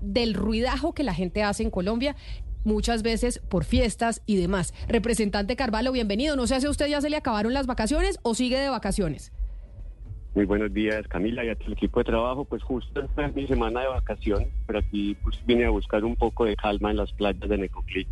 del 0.00 0.34
ruidajo 0.34 0.94
que 0.94 1.02
la 1.02 1.14
gente 1.14 1.42
hace 1.42 1.62
en 1.62 1.70
Colombia 1.70 2.16
muchas 2.64 3.02
veces 3.02 3.40
por 3.48 3.64
fiestas 3.64 4.22
y 4.26 4.36
demás. 4.36 4.74
Representante 4.88 5.56
Carvalho, 5.56 5.92
bienvenido. 5.92 6.36
No 6.36 6.46
sé 6.46 6.60
si 6.60 6.66
a 6.66 6.70
usted 6.70 6.88
ya 6.88 7.00
se 7.00 7.10
le 7.10 7.16
acabaron 7.16 7.54
las 7.54 7.66
vacaciones 7.66 8.18
o 8.22 8.34
sigue 8.34 8.58
de 8.58 8.68
vacaciones. 8.68 9.32
Muy 10.34 10.44
buenos 10.44 10.72
días, 10.72 11.08
Camila, 11.08 11.44
y 11.44 11.48
a 11.48 11.56
tu 11.56 11.72
equipo 11.72 12.00
de 12.00 12.04
trabajo. 12.04 12.44
Pues 12.44 12.62
justo 12.62 13.00
esta 13.00 13.26
es 13.26 13.34
mi 13.34 13.46
semana 13.48 13.80
de 13.80 13.88
vacaciones, 13.88 14.48
pero 14.66 14.78
aquí 14.78 15.16
pues, 15.22 15.44
vine 15.44 15.64
a 15.64 15.70
buscar 15.70 16.04
un 16.04 16.14
poco 16.14 16.44
de 16.44 16.54
calma 16.54 16.90
en 16.90 16.98
las 16.98 17.12
playas 17.12 17.48
de 17.48 17.58
Necoclí. 17.58 18.06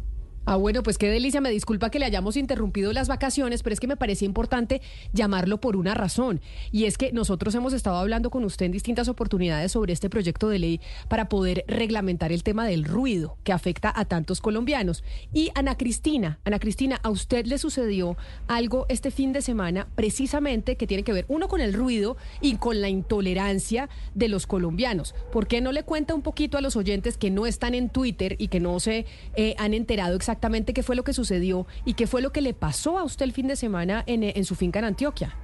Ah, 0.50 0.56
bueno, 0.56 0.82
pues 0.82 0.96
qué 0.96 1.10
delicia. 1.10 1.42
Me 1.42 1.50
disculpa 1.50 1.90
que 1.90 1.98
le 1.98 2.06
hayamos 2.06 2.34
interrumpido 2.38 2.94
las 2.94 3.06
vacaciones, 3.06 3.62
pero 3.62 3.74
es 3.74 3.80
que 3.80 3.86
me 3.86 3.98
parecía 3.98 4.24
importante 4.24 4.80
llamarlo 5.12 5.60
por 5.60 5.76
una 5.76 5.92
razón. 5.92 6.40
Y 6.72 6.86
es 6.86 6.96
que 6.96 7.12
nosotros 7.12 7.54
hemos 7.54 7.74
estado 7.74 7.98
hablando 7.98 8.30
con 8.30 8.46
usted 8.46 8.64
en 8.64 8.72
distintas 8.72 9.08
oportunidades 9.08 9.72
sobre 9.72 9.92
este 9.92 10.08
proyecto 10.08 10.48
de 10.48 10.58
ley 10.58 10.80
para 11.08 11.28
poder 11.28 11.66
reglamentar 11.68 12.32
el 12.32 12.44
tema 12.44 12.66
del 12.66 12.84
ruido 12.84 13.36
que 13.44 13.52
afecta 13.52 13.92
a 13.94 14.06
tantos 14.06 14.40
colombianos. 14.40 15.04
Y 15.34 15.50
Ana 15.54 15.76
Cristina, 15.76 16.38
Ana 16.46 16.58
Cristina, 16.58 16.98
a 17.02 17.10
usted 17.10 17.44
le 17.44 17.58
sucedió 17.58 18.16
algo 18.46 18.86
este 18.88 19.10
fin 19.10 19.34
de 19.34 19.42
semana 19.42 19.88
precisamente 19.96 20.76
que 20.76 20.86
tiene 20.86 21.02
que 21.02 21.12
ver, 21.12 21.26
uno, 21.28 21.48
con 21.48 21.60
el 21.60 21.74
ruido 21.74 22.16
y 22.40 22.56
con 22.56 22.80
la 22.80 22.88
intolerancia 22.88 23.90
de 24.14 24.28
los 24.28 24.46
colombianos. 24.46 25.14
¿Por 25.30 25.46
qué 25.46 25.60
no 25.60 25.72
le 25.72 25.82
cuenta 25.82 26.14
un 26.14 26.22
poquito 26.22 26.56
a 26.56 26.62
los 26.62 26.74
oyentes 26.74 27.18
que 27.18 27.30
no 27.30 27.46
están 27.46 27.74
en 27.74 27.90
Twitter 27.90 28.34
y 28.38 28.48
que 28.48 28.60
no 28.60 28.80
se 28.80 29.04
eh, 29.36 29.54
han 29.58 29.74
enterado 29.74 30.16
exactamente? 30.16 30.37
Exactamente 30.38 30.72
qué 30.72 30.84
fue 30.84 30.94
lo 30.94 31.02
que 31.02 31.12
sucedió 31.12 31.66
y 31.84 31.94
qué 31.94 32.06
fue 32.06 32.22
lo 32.22 32.30
que 32.30 32.40
le 32.40 32.54
pasó 32.54 32.96
a 32.96 33.02
usted 33.02 33.24
el 33.24 33.32
fin 33.32 33.48
de 33.48 33.56
semana 33.56 34.04
en, 34.06 34.22
en 34.22 34.44
su 34.44 34.54
finca 34.54 34.78
en 34.78 34.84
Antioquia. 34.84 35.34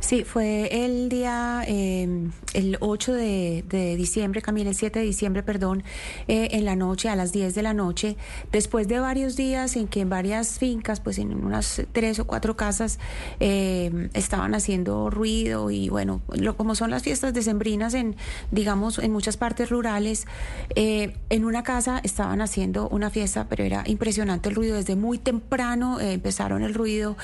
Sí, 0.00 0.24
fue 0.24 0.84
el 0.84 1.08
día, 1.08 1.62
em, 1.66 2.32
el 2.54 2.76
8 2.80 3.12
de, 3.12 3.94
diciembre, 3.96 4.42
Camila, 4.42 4.70
el 4.70 4.76
7 4.76 4.98
de 4.98 5.04
diciembre, 5.04 5.42
perdón, 5.42 5.84
eh, 6.28 6.48
en 6.52 6.64
la 6.64 6.76
noche, 6.76 7.08
a 7.08 7.16
las 7.16 7.32
10 7.32 7.54
de 7.54 7.62
la 7.62 7.74
noche, 7.74 8.16
después 8.50 8.88
de 8.88 8.98
varios 8.98 9.36
días 9.36 9.76
en 9.76 9.88
que 9.88 10.00
en 10.00 10.08
varias 10.08 10.58
fincas, 10.58 11.00
pues 11.00 11.18
en 11.18 11.32
unas 11.34 11.82
tres 11.92 12.18
o 12.18 12.26
cuatro 12.26 12.56
casas, 12.56 12.98
em, 13.38 14.10
estaban 14.14 14.54
haciendo 14.54 15.10
ruido 15.10 15.70
y 15.70 15.88
bueno, 15.88 16.20
lo, 16.32 16.56
como 16.56 16.74
son 16.74 16.90
las 16.90 17.02
fiestas 17.02 17.34
decembrinas 17.34 17.94
en, 17.94 18.16
digamos, 18.50 18.98
en 18.98 19.12
muchas 19.12 19.36
partes 19.36 19.70
rurales, 19.70 20.26
eh, 20.74 21.16
en 21.28 21.44
una 21.44 21.62
casa 21.62 22.00
estaban 22.02 22.40
haciendo 22.40 22.88
una 22.88 23.10
fiesta, 23.10 23.46
pero 23.48 23.64
era 23.64 23.84
impresionante 23.86 24.48
el 24.48 24.54
ruido, 24.54 24.76
desde 24.76 24.96
muy 24.96 25.18
temprano 25.18 26.00
eh, 26.00 26.14
empezaron 26.14 26.62
el 26.62 26.74
ruido 26.74 27.16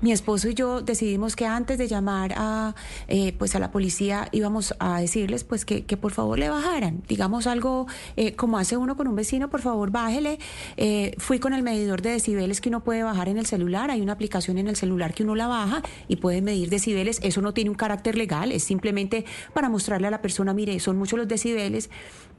mi 0.00 0.12
esposo 0.12 0.48
y 0.48 0.54
yo 0.54 0.80
decidimos 0.80 1.36
que 1.36 1.46
antes 1.46 1.78
de 1.78 1.88
llamar 1.88 2.32
a 2.36 2.74
eh, 3.08 3.34
pues 3.38 3.54
a 3.54 3.58
la 3.58 3.70
policía 3.70 4.28
íbamos 4.32 4.74
a 4.78 5.00
decirles 5.00 5.44
pues 5.44 5.64
que, 5.64 5.82
por 5.96 6.12
favor 6.12 6.38
le 6.38 6.48
bajaran. 6.48 7.02
Digamos 7.08 7.46
algo 7.46 7.86
eh, 8.16 8.34
como 8.34 8.58
hace 8.58 8.76
uno 8.76 8.96
con 8.96 9.08
un 9.08 9.16
vecino 9.16 9.50
por 9.50 9.60
favor 9.60 9.90
bájele. 9.90 10.38
Eh, 10.76 11.14
fui 11.18 11.38
con 11.38 11.52
el 11.52 11.62
medidor 11.62 12.02
de 12.02 12.10
decibeles 12.10 12.60
que 12.60 12.68
uno 12.68 12.82
puede 12.82 13.02
bajar 13.02 13.28
en 13.28 13.38
el 13.38 13.46
celular. 13.46 13.90
Hay 13.90 14.00
una 14.00 14.12
aplicación 14.12 14.58
en 14.58 14.68
el 14.68 14.76
celular 14.76 15.12
que 15.14 15.22
uno 15.22 15.34
la 15.34 15.46
baja 15.46 15.82
y 16.08 16.16
puede 16.16 16.42
medir 16.42 16.70
decibeles. 16.70 17.20
Eso 17.22 17.42
no 17.42 17.52
tiene 17.52 17.70
un 17.70 17.76
carácter 17.76 18.16
legal 18.16 18.52
es 18.52 18.64
simplemente 18.64 19.24
para 19.52 19.68
mostrarle 19.68 20.06
a 20.06 20.10
la 20.10 20.22
persona 20.22 20.54
mire 20.54 20.78
son 20.80 20.96
muchos 20.96 21.18
los 21.18 21.28
decibeles 21.28 21.90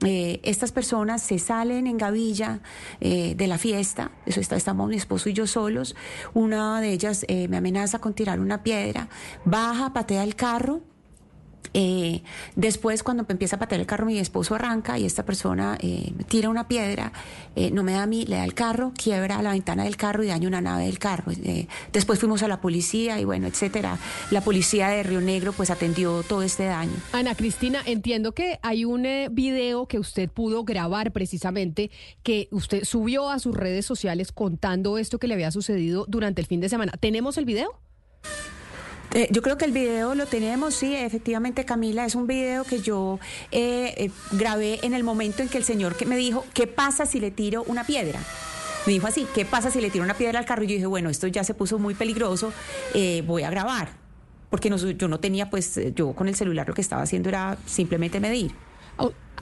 estas 0.02 0.72
personas 0.72 1.22
se 1.22 1.40
salen 1.40 1.88
en 1.88 1.98
gavilla 1.98 2.60
de 3.00 3.48
la 3.48 3.58
fiesta. 3.58 4.12
Eso 4.26 4.40
está 4.40 4.56
estamos 4.56 4.90
mi 4.90 4.96
esposo 4.96 5.30
y 5.30 5.34
yo 5.34 5.48
solos. 5.48 5.96
Una 6.34 6.82
de 6.82 6.92
ellas 6.92 7.26
me 7.30 7.58
amenaza 7.58 8.00
con 8.00 8.14
tirar 8.14 8.40
una 8.40 8.64
piedra, 8.64 9.10
baja, 9.46 9.94
patea 9.94 10.24
el 10.24 10.36
carro 10.36 10.82
eh, 11.74 12.22
después, 12.56 13.04
cuando 13.04 13.26
empieza 13.28 13.56
a 13.56 13.60
patear 13.60 13.82
el 13.82 13.88
carro, 13.88 14.06
mi 14.06 14.20
esposo 14.20 14.56
arranca 14.56 15.00
y 15.00 15.06
esta 15.06 15.24
persona 15.24 15.78
eh, 15.82 16.14
tira 16.28 16.50
una 16.50 16.68
piedra, 16.68 17.14
eh, 17.56 17.72
no 17.72 17.84
me 17.84 17.94
da 17.94 18.04
a 18.04 18.08
mí, 18.08 18.26
le 18.26 18.36
da 18.38 18.44
el 18.44 18.54
carro, 18.54 18.92
quiebra 18.96 19.42
la 19.42 19.52
ventana 19.52 19.86
del 19.86 19.96
carro 19.96 20.24
y 20.24 20.28
daña 20.28 20.48
una 20.48 20.62
nave 20.62 20.86
del 20.86 21.00
carro. 21.00 21.32
después 21.94 22.20
fuimos 22.20 22.44
a 22.44 22.48
la 22.48 22.62
policía 22.62 23.20
y 23.20 23.26
bueno, 23.26 23.48
etcétera. 23.48 23.98
La 24.32 24.42
policía 24.42 24.90
de 24.90 25.04
Río 25.04 25.22
Negro 25.22 25.54
pues 25.54 25.70
atendió 25.70 26.24
todo 26.24 26.42
este 26.42 26.66
daño. 26.66 26.94
Ana 27.14 27.36
Cristina, 27.36 27.82
entiendo 27.86 28.34
que 28.34 28.60
hay 28.62 28.86
un 28.86 29.08
video 29.32 29.88
que 29.88 30.00
usted 30.00 30.30
pudo 30.30 30.64
grabar 30.64 31.12
precisamente 31.12 31.92
que 32.24 32.48
usted 32.52 32.84
subió 32.84 33.30
a 33.30 33.40
sus 33.40 33.56
redes 33.56 33.86
sociales 33.86 34.32
contando 34.32 34.98
esto 34.98 35.20
que 35.20 35.28
le 35.28 35.34
había 35.34 35.52
sucedido 35.52 36.06
durante 36.08 36.42
el 36.42 36.48
fin 36.48 36.60
de 36.60 36.70
semana. 36.70 36.94
¿Tenemos 37.00 37.38
el 37.38 37.46
video? 37.46 37.80
Eh, 39.14 39.28
yo 39.30 39.42
creo 39.42 39.58
que 39.58 39.66
el 39.66 39.74
video 39.74 40.16
lo 40.16 40.26
tenemos, 40.26 40.74
sí, 40.74 40.96
efectivamente, 40.96 41.66
Camila, 41.66 42.06
es 42.06 42.16
un 42.16 42.28
video 42.28 42.64
que 42.64 42.80
yo 42.80 43.20
eh, 43.52 43.94
eh, 43.98 44.12
grabé 44.32 44.80
en 44.84 44.94
el 44.94 45.04
momento 45.04 45.42
en 45.42 45.50
que 45.50 45.58
el 45.58 45.66
señor 45.66 45.98
me 46.06 46.16
dijo, 46.16 46.46
¿qué 46.54 46.66
pasa 46.66 47.06
si 47.06 47.20
le 47.20 47.30
tiro 47.30 47.64
una 47.68 47.84
piedra? 47.84 48.20
Me 48.86 48.94
dijo 48.94 49.08
así, 49.08 49.28
¿qué 49.36 49.44
pasa 49.44 49.70
si 49.70 49.82
le 49.82 49.90
tiro 49.90 50.06
una 50.06 50.14
piedra 50.14 50.40
al 50.40 50.46
carro? 50.46 50.64
Y 50.64 50.68
yo 50.68 50.74
dije, 50.76 50.86
bueno, 50.86 51.10
esto 51.10 51.28
ya 51.28 51.44
se 51.44 51.54
puso 51.54 51.78
muy 51.78 51.94
peligroso, 51.94 52.54
voy 53.26 53.44
a 53.44 53.50
grabar. 53.50 53.90
Porque 54.50 54.70
yo 54.98 55.08
no 55.08 55.20
tenía, 55.20 55.50
pues, 55.50 55.80
yo 55.94 56.14
con 56.14 56.28
el 56.28 56.36
celular 56.36 56.68
lo 56.68 56.74
que 56.74 56.82
estaba 56.82 57.04
haciendo 57.04 57.30
era 57.30 57.58
simplemente 57.66 58.20
medir. 58.20 58.54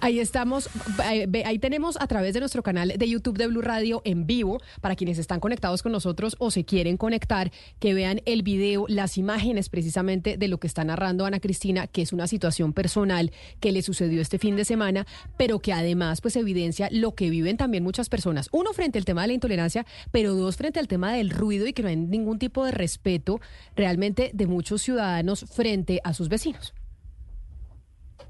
Ahí 0.02 0.20
estamos, 0.20 0.70
ahí 1.04 1.60
tenemos 1.60 1.98
a 2.00 2.08
través 2.08 2.34
de 2.34 2.40
nuestro 2.40 2.64
canal 2.64 2.94
de 2.98 3.10
YouTube 3.10 3.38
de 3.38 3.48
Blue 3.48 3.62
Radio 3.62 4.02
en 4.06 4.26
vivo, 4.26 4.62
para 4.80 4.96
quienes 4.96 5.18
están 5.18 5.42
conectados 5.42 5.84
con 5.84 5.92
nosotros 5.92 6.38
o 6.40 6.52
se 6.52 6.64
quieren 6.64 6.96
conectar, 6.96 7.52
que 7.80 7.94
vean 7.94 8.22
el 8.26 8.42
video, 8.42 8.86
las 8.88 9.18
imágenes 9.18 9.68
precisamente 9.68 10.38
de 10.38 10.48
lo 10.48 10.58
que 10.58 10.68
está 10.68 10.86
narrando 10.86 11.26
Ana 11.26 11.42
Cristina, 11.42 11.88
que 11.88 12.02
es 12.02 12.14
una 12.14 12.28
situación 12.28 12.72
personal 12.72 13.34
que 13.60 13.74
le 13.74 13.82
sucedió 13.82 14.22
este 14.22 14.40
fin 14.40 14.56
de 14.56 14.64
semana, 14.64 15.06
pero 15.36 15.60
que 15.60 15.74
además 15.74 16.22
pues 16.22 16.38
evidencia 16.38 16.88
lo 16.92 17.14
que 17.14 17.30
viven 17.30 17.58
también 17.58 17.84
muchas 17.84 18.08
personas. 18.08 18.48
Uno 18.54 18.72
frente 18.72 19.00
al 19.00 19.06
tema 19.06 19.24
de 19.24 19.28
la 19.28 19.34
intolerancia, 19.34 19.86
pero 20.12 20.34
dos 20.34 20.56
frente 20.56 20.80
al 20.80 20.88
tema 20.88 21.12
del 21.12 21.30
ruido 21.30 21.68
y 21.68 21.74
que 21.74 21.84
no 21.84 21.90
hay 21.90 21.98
ningún 21.98 22.40
tipo 22.40 22.64
de 22.64 22.72
respeto 22.72 23.42
realmente 23.76 24.32
de 24.34 24.48
muchos 24.48 24.82
ciudadanos 24.82 25.46
frente 25.50 26.00
a 26.06 26.14
sus 26.14 26.30
vecinos. 26.30 26.74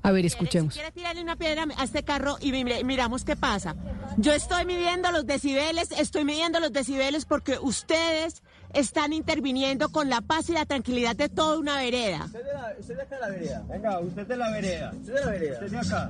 A 0.01 0.11
ver, 0.11 0.25
escuchemos. 0.25 0.73
Si 0.73 0.79
quiere 0.79 0.93
tirarle 0.93 1.21
una 1.21 1.35
piedra 1.35 1.65
a 1.77 1.83
este 1.83 2.03
carro 2.03 2.37
y 2.39 2.51
miramos 2.51 3.25
qué 3.25 3.35
pasa. 3.35 3.75
Yo 4.17 4.33
estoy 4.33 4.65
midiendo 4.65 5.11
los 5.11 5.25
decibeles, 5.25 5.91
estoy 5.91 6.23
midiendo 6.23 6.59
los 6.59 6.71
decibeles 6.71 7.25
porque 7.25 7.57
ustedes 7.59 8.41
están 8.73 9.13
interviniendo 9.13 9.89
con 9.89 10.09
la 10.09 10.21
paz 10.21 10.49
y 10.49 10.53
la 10.53 10.65
tranquilidad 10.65 11.15
de 11.15 11.29
toda 11.29 11.57
una 11.57 11.77
vereda. 11.77 12.25
Usted 12.25 12.45
de, 12.45 12.53
la, 12.53 12.73
usted 12.79 12.95
de 12.95 13.01
acá 13.01 13.15
de 13.15 13.21
la 13.21 13.29
vereda. 13.29 13.63
Venga, 13.67 13.99
usted 13.99 14.27
de 14.27 14.37
la 14.37 14.51
vereda. 14.51 14.91
Usted 14.93 15.13
de 15.13 15.25
la 15.25 15.31
vereda. 15.31 15.53
Usted 15.53 15.71
de 15.71 15.77
acá. 15.77 16.09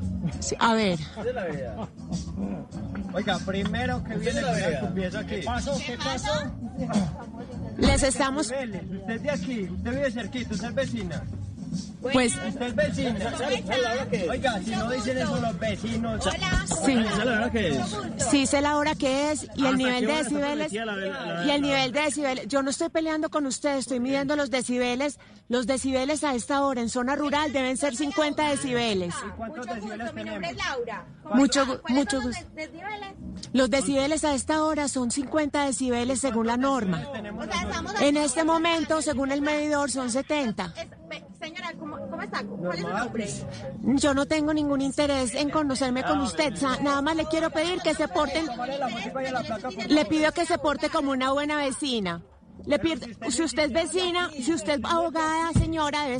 a 0.59 0.73
ver. 0.73 0.99
Usted 0.99 1.23
de 1.23 1.33
la 1.33 1.43
vereda. 1.43 1.87
Oiga, 3.13 3.39
primero 3.39 4.03
que 4.03 4.15
viene 4.15 4.41
la 4.41 4.51
vereda. 4.51 5.19
aquí. 5.19 5.35
¿Qué 5.35 5.43
pasó? 5.43 5.77
¿Qué 5.85 5.97
pasó? 5.97 6.51
Les 7.77 8.03
estamos... 8.03 8.47
Usted 8.47 9.21
de 9.21 9.31
aquí, 9.31 9.61
usted 9.63 9.91
vive 9.91 10.11
cerquito, 10.11 10.53
usted 10.53 10.67
es 10.67 10.75
vecina. 10.75 11.23
Pues. 12.01 12.33
Usted 12.35 12.61
es 12.61 12.75
vecino. 12.75 13.19
Oiga, 14.29 14.61
si 14.63 14.71
no 14.71 14.89
dicen 14.89 15.17
eso 15.17 15.35
los 15.35 15.59
vecinos. 15.59 16.25
Hola. 16.25 16.65
Sí. 16.85 17.03
¿Sabe 17.03 17.25
la 17.25 17.33
hora 17.33 17.51
que 17.51 17.69
es? 17.69 17.97
Sí, 18.29 18.47
sé 18.47 18.61
la 18.61 18.77
hora 18.77 18.95
que 18.95 19.31
es 19.31 19.47
y 19.55 19.65
el 19.65 19.77
nivel 19.77 20.05
de 20.05 20.13
decibeles. 20.13 20.71
Y 20.73 20.77
el 20.77 21.61
nivel 21.61 21.91
de 21.91 22.01
decibeles. 22.01 22.47
Yo 22.47 22.63
no 22.63 22.69
estoy 22.69 22.89
peleando 22.89 23.29
con 23.29 23.45
usted, 23.45 23.77
estoy 23.77 23.99
midiendo 23.99 24.35
los 24.35 24.49
decibeles. 24.49 25.19
Los 25.49 25.65
decibeles 25.67 26.23
a 26.23 26.35
esta 26.35 26.63
hora 26.63 26.79
en 26.79 26.89
zona 26.89 27.15
rural 27.15 27.51
deben 27.51 27.75
ser 27.75 27.95
50 27.95 28.49
decibeles. 28.49 29.15
¿Y 29.27 29.31
cuántos 29.31 29.65
decibeles 29.65 30.13
tenemos? 30.13 30.15
Mi 30.15 30.23
nombre 30.23 30.49
es 30.51 30.57
Laura. 30.57 31.05
Mucho, 31.33 31.81
mucho 31.89 32.21
gusto. 32.21 32.45
Los 33.51 33.69
decibeles 33.69 34.23
a 34.23 34.35
esta 34.35 34.63
hora 34.63 34.87
son 34.87 35.11
50 35.11 35.65
decibeles 35.65 36.19
según 36.19 36.47
la 36.47 36.57
norma. 36.57 37.03
En 37.99 38.15
este 38.15 38.43
momento, 38.43 39.01
según 39.01 39.31
el 39.31 39.41
medidor, 39.41 39.91
son 39.91 40.11
70. 40.11 40.73
Señora, 41.39 41.73
¿cómo, 41.79 42.21
está? 42.21 42.43
¿Cuál 42.43 42.77
es 42.77 42.81
su 42.81 42.89
nombre? 42.89 43.27
Yo 43.97 44.13
no 44.13 44.25
tengo 44.25 44.53
ningún 44.53 44.81
interés 44.81 45.33
en 45.35 45.49
conocerme 45.49 46.03
con 46.03 46.19
usted. 46.21 46.53
nada 46.81 47.01
más 47.01 47.15
le 47.15 47.25
quiero 47.25 47.49
pedir 47.49 47.79
que 47.79 47.93
se 47.93 48.07
porten. 48.07 48.45
Le 49.87 50.05
pido 50.05 50.31
que 50.31 50.45
se 50.45 50.57
porte 50.57 50.89
como 50.89 51.11
una 51.11 51.31
buena 51.31 51.57
vecina. 51.57 52.21
Le 52.65 52.77
pido, 52.77 53.07
si 53.29 53.43
usted 53.43 53.63
es 53.63 53.71
vecina, 53.71 54.29
si 54.31 54.53
usted 54.53 54.79
es 54.79 54.85
abogada, 54.85 55.53
señora, 55.53 56.05
debe 56.05 56.19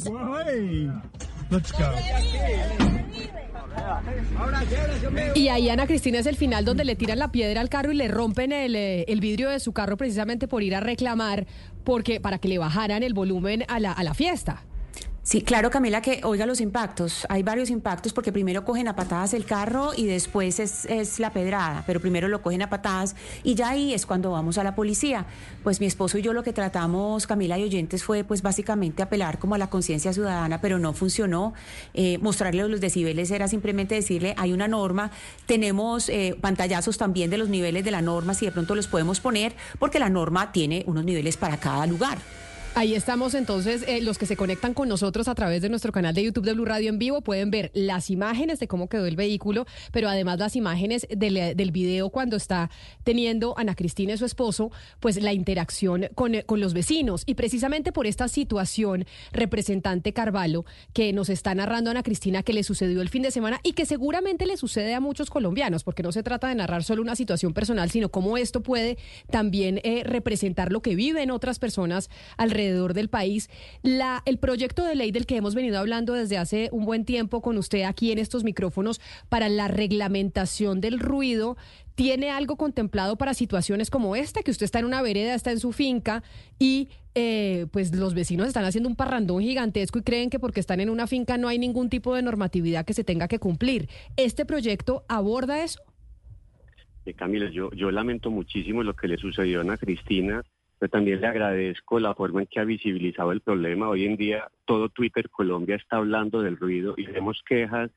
Let's 1.50 1.72
go. 1.72 1.80
Y 5.36 5.48
ahí 5.48 5.70
Ana 5.70 5.88
Cristina 5.88 6.20
es 6.20 6.26
el 6.26 6.36
final 6.36 6.64
donde 6.66 6.86
le 6.86 6.96
tiran 6.96 7.20
la 7.20 7.32
piedra 7.32 7.62
al 7.62 7.70
carro 7.70 7.92
y 7.92 7.96
le 7.96 8.08
rompen 8.08 8.52
el, 8.52 8.76
eh, 8.76 9.06
el 9.08 9.20
vidrio 9.20 9.50
de 9.50 9.60
su 9.60 9.74
carro 9.74 9.98
precisamente 9.98 10.48
por 10.48 10.64
ir 10.64 10.76
a 10.76 10.80
reclamar 10.80 11.48
porque 11.84 12.20
para 12.20 12.38
que 12.38 12.48
le 12.48 12.58
bajaran 12.58 13.04
el 13.04 13.14
volumen 13.14 13.66
a 13.68 13.80
la, 13.80 13.92
a 13.92 14.04
la 14.04 14.14
fiesta. 14.14 14.64
Sí, 15.30 15.44
claro, 15.44 15.70
Camila, 15.70 16.02
que 16.02 16.22
oiga 16.24 16.48
los 16.48 16.60
impactos. 16.60 17.28
Hay 17.30 17.44
varios 17.44 17.70
impactos 17.70 18.14
porque 18.14 18.32
primero 18.32 18.66
cogen 18.66 18.88
a 18.88 18.96
patadas 18.96 19.36
el 19.36 19.46
carro 19.46 19.92
y 19.96 20.08
después 20.08 20.60
es, 20.60 20.86
es, 20.86 21.20
la 21.20 21.32
pedrada, 21.34 21.84
pero 21.86 22.00
primero 22.00 22.28
lo 22.28 22.42
cogen 22.42 22.64
a 22.64 22.70
patadas 22.72 23.16
y 23.44 23.54
ya 23.54 23.70
ahí 23.70 23.94
es 23.94 24.08
cuando 24.08 24.32
vamos 24.32 24.58
a 24.58 24.64
la 24.64 24.74
policía. 24.74 25.28
Pues 25.64 25.82
mi 25.82 25.86
esposo 25.86 26.18
y 26.18 26.24
yo 26.24 26.34
lo 26.34 26.42
que 26.42 26.52
tratamos, 26.52 27.28
Camila 27.28 27.60
y 27.60 27.64
oyentes, 27.64 28.04
fue 28.04 28.24
pues 28.24 28.42
básicamente 28.42 29.04
apelar 29.04 29.38
como 29.38 29.54
a 29.54 29.60
la 29.60 29.70
conciencia 29.70 30.14
ciudadana, 30.14 30.62
pero 30.62 30.80
no 30.80 30.94
funcionó. 30.94 31.54
Eh, 31.94 32.18
mostrarle 32.18 32.68
los 32.68 32.82
decibeles 32.82 33.30
era 33.30 33.48
simplemente 33.48 33.94
decirle, 33.94 34.34
hay 34.36 34.52
una 34.52 34.68
norma, 34.68 35.12
tenemos 35.46 36.10
eh, 36.10 36.40
pantallazos 36.42 36.98
también 36.98 37.30
de 37.30 37.38
los 37.38 37.50
niveles 37.50 37.86
de 37.86 37.92
la 37.92 38.02
norma, 38.02 38.34
si 38.34 38.48
de 38.48 38.52
pronto 38.52 38.74
los 38.74 38.88
podemos 38.88 39.20
poner, 39.20 39.54
porque 39.78 40.00
la 40.00 40.10
norma 40.10 40.52
tiene 40.52 40.84
unos 40.88 41.06
niveles 41.06 41.38
para 41.38 41.58
cada 41.58 41.86
lugar. 41.86 42.18
Ahí 42.76 42.94
estamos 42.94 43.34
entonces, 43.34 43.84
eh, 43.88 44.00
los 44.00 44.18
que 44.18 44.26
se 44.26 44.38
conectan 44.38 44.74
con 44.74 44.88
nosotros 44.88 45.28
a 45.28 45.36
través 45.36 45.62
de 45.62 45.70
nuestro 45.70 45.92
canal 45.92 46.14
de 46.14 46.24
YouTube 46.24 46.46
de 46.46 46.54
Blue 46.54 46.66
Radio 46.66 46.90
en 46.90 47.00
vivo 47.00 47.22
pueden 47.22 47.52
ver 47.52 47.72
las 47.74 48.10
imágenes 48.10 48.60
de 48.60 48.68
cómo 48.68 48.88
quedó 48.88 49.06
el 49.06 49.16
vehículo, 49.16 49.66
pero 49.92 50.08
además 50.08 50.40
las 50.40 50.56
imágenes 50.56 51.06
del, 51.10 51.58
del 51.58 51.72
video 51.72 52.10
cuando 52.10 52.38
está 52.38 52.70
teniendo 53.04 53.54
Ana 53.58 53.76
Cristina 53.76 54.14
y 54.14 54.18
su 54.18 54.24
esposo, 54.24 54.72
pues 55.00 55.22
la 55.22 55.34
interacción 55.34 56.08
con, 56.16 56.42
con 56.46 56.62
los 56.62 56.74
vecinos. 56.74 57.24
Y 57.26 57.34
precisamente 57.34 57.92
por 57.92 58.08
esta 58.08 58.28
situación, 58.28 59.06
representante 59.34 60.14
Carvalho, 60.14 60.64
que 60.94 61.12
nos 61.12 61.30
está 61.30 61.54
narrando 61.56 61.90
Ana 61.90 62.04
Cristina 62.04 62.44
que 62.44 62.54
le 62.54 62.64
sucedió 62.64 63.02
el 63.02 63.10
fin 63.10 63.24
de 63.24 63.32
semana 63.32 63.60
y 63.64 63.74
que 63.74 63.86
seguramente 63.86 64.46
le 64.46 64.56
sucede 64.56 64.94
a 64.94 65.02
muchos 65.02 65.30
colombianos, 65.30 65.84
porque 65.84 66.04
no 66.04 66.12
se 66.12 66.24
trata 66.24 66.48
de 66.48 66.56
narrar 66.56 66.84
solo 66.84 67.02
una 67.02 67.16
situación 67.16 67.54
personal, 67.54 67.90
sino 67.90 68.10
cómo 68.10 68.38
esto 68.38 68.62
puede 68.62 68.98
también 69.30 69.82
eh, 69.84 70.04
representar 70.06 70.72
lo 70.72 70.82
que 70.82 70.96
viven 70.96 71.32
otras 71.32 71.60
personas 71.60 72.10
alrededor 72.38 72.59
alrededor 72.60 72.94
del 72.94 73.10
país. 73.10 73.50
La, 73.82 74.22
el 74.26 74.38
proyecto 74.38 74.84
de 74.84 74.96
ley 74.96 75.12
del 75.12 75.26
que 75.26 75.38
hemos 75.38 75.56
venido 75.56 75.80
hablando 75.80 76.14
desde 76.14 76.38
hace 76.38 76.70
un 76.72 76.86
buen 76.86 77.06
tiempo 77.06 77.42
con 77.42 77.58
usted 77.58 77.84
aquí 77.84 78.12
en 78.12 78.20
estos 78.20 78.44
micrófonos 78.44 79.00
para 79.30 79.50
la 79.50 79.68
reglamentación 79.68 80.82
del 80.82 81.00
ruido 81.00 81.58
¿Tiene 82.00 82.30
algo 82.30 82.56
contemplado 82.56 83.18
para 83.18 83.34
situaciones 83.34 83.90
como 83.90 84.16
esta? 84.16 84.42
Que 84.42 84.52
usted 84.52 84.64
está 84.64 84.80
en 84.80 84.86
una 84.86 85.02
vereda, 85.02 85.36
está 85.36 85.52
en 85.52 85.60
su 85.60 85.74
finca 85.74 86.24
y 86.58 86.88
eh, 87.14 87.66
pues 87.74 87.94
los 87.94 88.14
vecinos 88.14 88.48
están 88.48 88.64
haciendo 88.64 88.88
un 88.88 88.96
parrandón 88.96 89.42
gigantesco 89.42 90.00
y 90.00 90.04
creen 90.04 90.30
que 90.30 90.40
porque 90.40 90.62
están 90.62 90.80
en 90.80 90.90
una 90.90 91.08
finca 91.08 91.38
no 91.38 91.50
hay 91.50 91.60
ningún 91.60 91.90
tipo 91.90 92.16
de 92.16 92.22
normatividad 92.22 92.86
que 92.86 92.94
se 92.94 93.04
tenga 93.04 93.28
que 93.28 93.38
cumplir. 93.38 93.90
¿Este 94.16 94.46
proyecto 94.46 95.04
aborda 95.10 95.62
eso? 95.62 95.82
Eh, 97.06 97.14
Camila, 97.16 97.50
yo, 97.50 97.70
yo 97.72 97.92
lamento 97.92 98.32
muchísimo 98.32 98.82
lo 98.82 98.96
que 98.96 99.10
le 99.10 99.18
sucedió 99.18 99.60
a 99.60 99.64
Ana 99.64 99.76
Cristina 99.76 100.42
pero 100.80 100.90
también 100.90 101.22
le 101.22 101.28
agradezco 101.28 102.00
la 102.00 102.16
forma 102.16 102.42
en 102.42 102.48
que 102.48 102.60
ha 102.60 102.64
visibilizado 102.64 103.32
el 103.34 103.42
problema. 103.42 103.90
Hoy 103.90 104.06
en 104.06 104.16
día 104.16 104.48
todo 104.66 104.90
Twitter 104.90 105.30
Colombia 105.30 105.76
está 105.76 105.98
hablando 105.98 106.42
del 106.42 106.58
ruido 106.58 106.94
y 106.98 107.06
vemos 107.06 107.44
quejas 107.46 107.92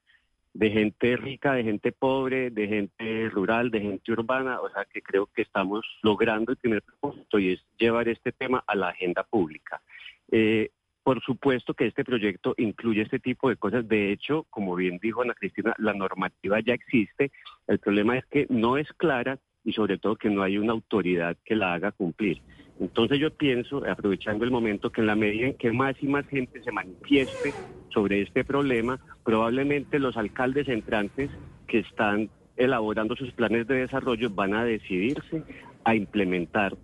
de 0.52 0.70
gente 0.70 1.17
rica, 1.17 1.55
de 1.55 1.64
gente 1.64 1.93
pobre, 1.93 2.50
de 2.50 2.69
gente 2.69 3.31
rural, 3.31 3.70
de 3.70 3.81
gente 3.81 4.12
urbana, 4.12 4.61
o 4.61 4.69
sea 4.69 4.84
que 4.84 5.00
creo 5.00 5.26
que 5.26 5.43
estamos 5.43 5.87
logrando 6.02 6.52
el 6.52 6.58
primer 6.58 6.82
propósito 6.82 7.38
y 7.38 7.52
es 7.52 7.64
llevar 7.79 8.08
este 8.08 8.32
tema 8.32 8.62
a 8.67 8.75
la 8.75 8.88
agenda 8.88 9.23
pública. 9.23 9.81
Eh, 10.31 10.70
por 11.02 11.20
supuesto 11.23 11.75
que 11.75 11.87
este 11.87 12.05
proyecto 12.05 12.55
incluye 12.58 13.02
este 13.02 13.19
tipo 13.19 13.49
de 13.49 13.56
cosas. 13.56 13.88
De 13.88 14.12
hecho, 14.12 14.46
como 14.50 14.76
bien 14.76 14.99
dijo 15.02 15.23
Ana 15.23 15.35
Cristina, 15.35 15.75
la 15.78 15.94
normativa 15.94 16.61
ya 16.61 16.75
existe. 16.75 17.32
El 17.67 17.78
problema 17.78 18.19
es 18.19 18.26
que 18.26 18.46
no 18.50 18.76
es 18.76 18.93
clara 18.93 19.38
y 19.64 19.73
sobre 19.73 19.99
todo 19.99 20.17
que 20.17 20.31
no 20.31 20.43
hay 20.43 20.58
una 20.58 20.73
autoridad 20.73 21.37
que 21.44 21.56
la 21.56 21.75
haga 21.75 21.93
cumplir. 21.93 22.40
Entonces 22.80 23.19
yo 23.19 23.30
pienso, 23.30 23.82
aprovechando 23.88 24.44
el 24.44 24.50
momento, 24.50 24.90
que 24.90 25.00
en 25.00 25.06
la 25.06 25.14
medida 25.14 25.46
en 25.48 25.54
que 25.54 25.72
más 25.72 25.94
y 26.00 26.06
más 26.06 26.26
gente 26.26 26.62
se 26.62 26.72
manifieste 26.72 27.54
sobre 27.90 28.22
este 28.22 28.44
problema, 28.44 28.98
probablemente 29.24 29.98
los 29.98 30.16
alcaldes 30.16 30.69
entrantes 30.69 31.30
que 31.66 31.80
están 31.80 32.30
elaborando 32.56 33.16
sus 33.16 33.32
planes 33.32 33.66
de 33.66 33.76
desarrollo 33.76 34.30
van 34.30 34.54
a 34.54 34.64
decidirse 34.64 35.42
a 35.84 35.94
implementar 35.94 36.76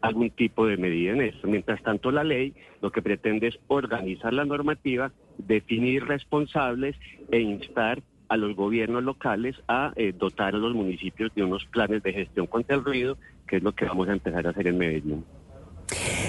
algún 0.00 0.30
tipo 0.30 0.66
de 0.66 0.76
medida 0.76 1.12
en 1.12 1.22
esto. 1.22 1.48
Mientras 1.48 1.82
tanto, 1.82 2.10
la 2.10 2.24
ley 2.24 2.54
lo 2.82 2.90
que 2.90 3.00
pretende 3.00 3.48
es 3.48 3.58
organizar 3.68 4.34
la 4.34 4.44
normativa, 4.44 5.12
definir 5.38 6.04
responsables 6.04 6.94
e 7.30 7.40
instar 7.40 8.02
a 8.34 8.36
los 8.36 8.56
gobiernos 8.56 9.02
locales 9.04 9.54
a 9.68 9.92
eh, 9.96 10.12
dotar 10.12 10.54
a 10.54 10.58
los 10.58 10.74
municipios 10.74 11.32
de 11.34 11.44
unos 11.44 11.64
planes 11.66 12.02
de 12.02 12.12
gestión 12.12 12.46
contra 12.46 12.76
el 12.76 12.84
ruido, 12.84 13.16
que 13.46 13.56
es 13.56 13.62
lo 13.62 13.72
que 13.72 13.84
vamos 13.84 14.08
a 14.08 14.12
empezar 14.12 14.46
a 14.46 14.50
hacer 14.50 14.66
en 14.66 14.78
Medellín. 14.78 15.24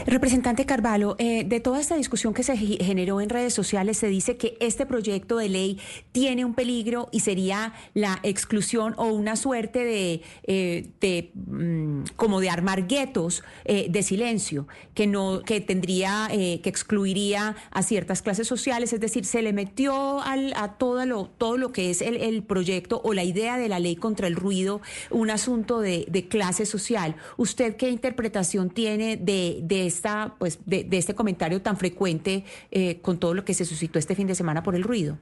Representante 0.07 0.67
Carvalho, 0.67 1.15
eh, 1.17 1.45
de 1.45 1.59
toda 1.59 1.79
esta 1.79 1.95
discusión 1.95 2.35
que 2.35 2.43
se 2.43 2.55
generó 2.55 3.21
en 3.21 3.29
redes 3.29 3.55
sociales, 3.55 3.97
se 3.97 4.07
dice 4.07 4.37
que 4.37 4.55
este 4.59 4.85
proyecto 4.85 5.37
de 5.37 5.49
ley 5.49 5.79
tiene 6.11 6.45
un 6.45 6.53
peligro 6.53 7.09
y 7.11 7.21
sería 7.21 7.73
la 7.95 8.19
exclusión 8.21 8.93
o 8.97 9.07
una 9.07 9.35
suerte 9.35 9.83
de, 9.83 10.21
eh, 10.43 11.31
mm, 11.33 12.03
como 12.15 12.39
de 12.39 12.51
armar 12.51 12.85
guetos 12.85 13.43
eh, 13.63 13.87
de 13.89 14.03
silencio, 14.03 14.67
que 14.93 15.07
no, 15.07 15.41
que 15.41 15.59
tendría, 15.59 16.27
que 16.29 16.69
excluiría 16.69 17.55
a 17.71 17.81
ciertas 17.81 18.21
clases 18.21 18.47
sociales, 18.47 18.93
es 18.93 18.99
decir, 18.99 19.25
se 19.25 19.41
le 19.41 19.53
metió 19.53 20.21
al, 20.21 20.53
a 20.55 20.73
todo 20.73 21.03
lo, 21.07 21.31
todo 21.37 21.57
lo 21.57 21.71
que 21.71 21.89
es 21.89 22.01
el, 22.01 22.43
proyecto 22.43 23.01
o 23.03 23.13
la 23.13 23.23
idea 23.23 23.57
de 23.57 23.69
la 23.69 23.79
ley 23.79 23.95
contra 23.95 24.27
el 24.27 24.35
ruido, 24.35 24.81
un 25.09 25.31
asunto 25.31 25.79
de, 25.79 26.05
de 26.09 26.27
clase 26.27 26.65
social. 26.65 27.15
¿Usted 27.37 27.75
qué 27.75 27.89
interpretación 27.89 28.69
tiene 28.69 29.17
de, 29.17 29.61
de 29.63 29.94
esta, 29.95 30.35
pues, 30.37 30.59
de, 30.65 30.87
este 30.91 31.15
comentario 31.15 31.61
tan 31.61 31.77
frecuente 31.77 32.43
eh, 32.71 32.99
con 33.01 33.19
todo 33.19 33.33
lo 33.33 33.45
que 33.45 33.53
se 33.53 33.65
suscitó 33.65 33.99
este 33.99 34.15
fin 34.15 34.27
de 34.27 34.35
semana 34.35 34.61
por 34.63 34.75
el 34.75 34.83
ruido? 34.83 35.17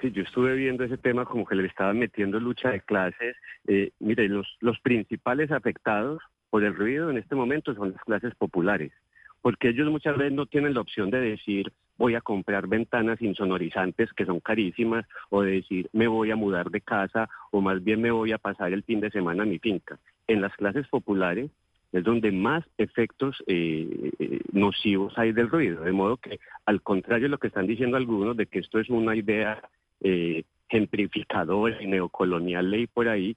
Sí, 0.00 0.10
yo 0.10 0.22
estuve 0.22 0.56
viendo 0.56 0.82
ese 0.82 0.98
tema 0.98 1.24
como 1.24 1.46
que 1.46 1.54
le 1.54 1.66
estaban 1.66 1.98
metiendo 1.98 2.40
lucha 2.40 2.70
de 2.70 2.80
clases. 2.80 3.36
Eh, 3.68 3.92
mire, 4.00 4.28
los, 4.28 4.46
los 4.60 4.80
principales 4.80 5.52
afectados 5.52 6.20
por 6.50 6.64
el 6.64 6.74
ruido 6.74 7.08
en 7.08 7.18
este 7.18 7.36
momento 7.36 7.74
son 7.74 7.92
las 7.92 8.02
clases 8.02 8.34
populares, 8.34 8.92
porque 9.40 9.68
ellos 9.68 9.90
muchas 9.90 10.18
veces 10.18 10.32
no 10.32 10.46
tienen 10.46 10.74
la 10.74 10.80
opción 10.80 11.10
de 11.10 11.20
decir 11.20 11.72
voy 11.96 12.16
a 12.16 12.20
comprar 12.20 12.66
ventanas 12.66 13.22
insonorizantes 13.22 14.12
que 14.12 14.26
son 14.26 14.40
carísimas 14.40 15.06
o 15.30 15.42
de 15.42 15.52
decir 15.52 15.88
me 15.92 16.08
voy 16.08 16.30
a 16.30 16.36
mudar 16.36 16.70
de 16.70 16.80
casa 16.80 17.28
o 17.52 17.60
más 17.60 17.82
bien 17.84 18.02
me 18.02 18.10
voy 18.10 18.32
a 18.32 18.38
pasar 18.38 18.72
el 18.72 18.82
fin 18.82 19.00
de 19.00 19.10
semana 19.10 19.44
a 19.44 19.46
mi 19.46 19.58
finca. 19.58 19.98
En 20.26 20.40
las 20.40 20.54
clases 20.56 20.88
populares 20.88 21.50
es 21.92 22.04
donde 22.04 22.32
más 22.32 22.64
efectos 22.78 23.42
eh, 23.46 24.10
eh, 24.18 24.40
nocivos 24.52 25.12
hay 25.16 25.32
del 25.32 25.50
ruido. 25.50 25.84
De 25.84 25.92
modo 25.92 26.16
que, 26.16 26.40
al 26.64 26.82
contrario 26.82 27.24
de 27.24 27.30
lo 27.30 27.38
que 27.38 27.48
están 27.48 27.66
diciendo 27.66 27.96
algunos, 27.96 28.36
de 28.36 28.46
que 28.46 28.60
esto 28.60 28.78
es 28.78 28.88
una 28.88 29.14
idea 29.14 29.62
eh, 30.00 30.44
gentrificadora 30.68 31.80
y 31.82 31.86
neocolonial 31.86 32.70
ley 32.70 32.86
por 32.86 33.08
ahí, 33.08 33.36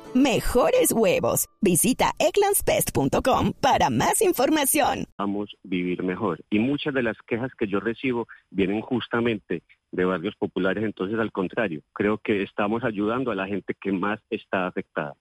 mejores 0.13 0.91
huevos. 0.91 1.47
Visita 1.61 2.11
eclanspest.com 2.19 3.53
para 3.61 3.89
más 3.89 4.21
información. 4.21 5.05
Vamos 5.17 5.49
a 5.53 5.59
vivir 5.63 6.03
mejor. 6.03 6.43
Y 6.49 6.59
muchas 6.59 6.93
de 6.93 7.03
las 7.03 7.17
quejas 7.27 7.51
que 7.57 7.67
yo 7.67 7.79
recibo 7.79 8.27
vienen 8.49 8.81
justamente 8.81 9.63
de 9.91 10.05
barrios 10.05 10.35
populares, 10.37 10.83
entonces 10.83 11.19
al 11.19 11.31
contrario, 11.31 11.81
creo 11.93 12.17
que 12.17 12.43
estamos 12.43 12.83
ayudando 12.83 13.31
a 13.31 13.35
la 13.35 13.47
gente 13.47 13.75
que 13.79 13.91
más 13.91 14.19
está 14.29 14.67
afectada. 14.67 15.15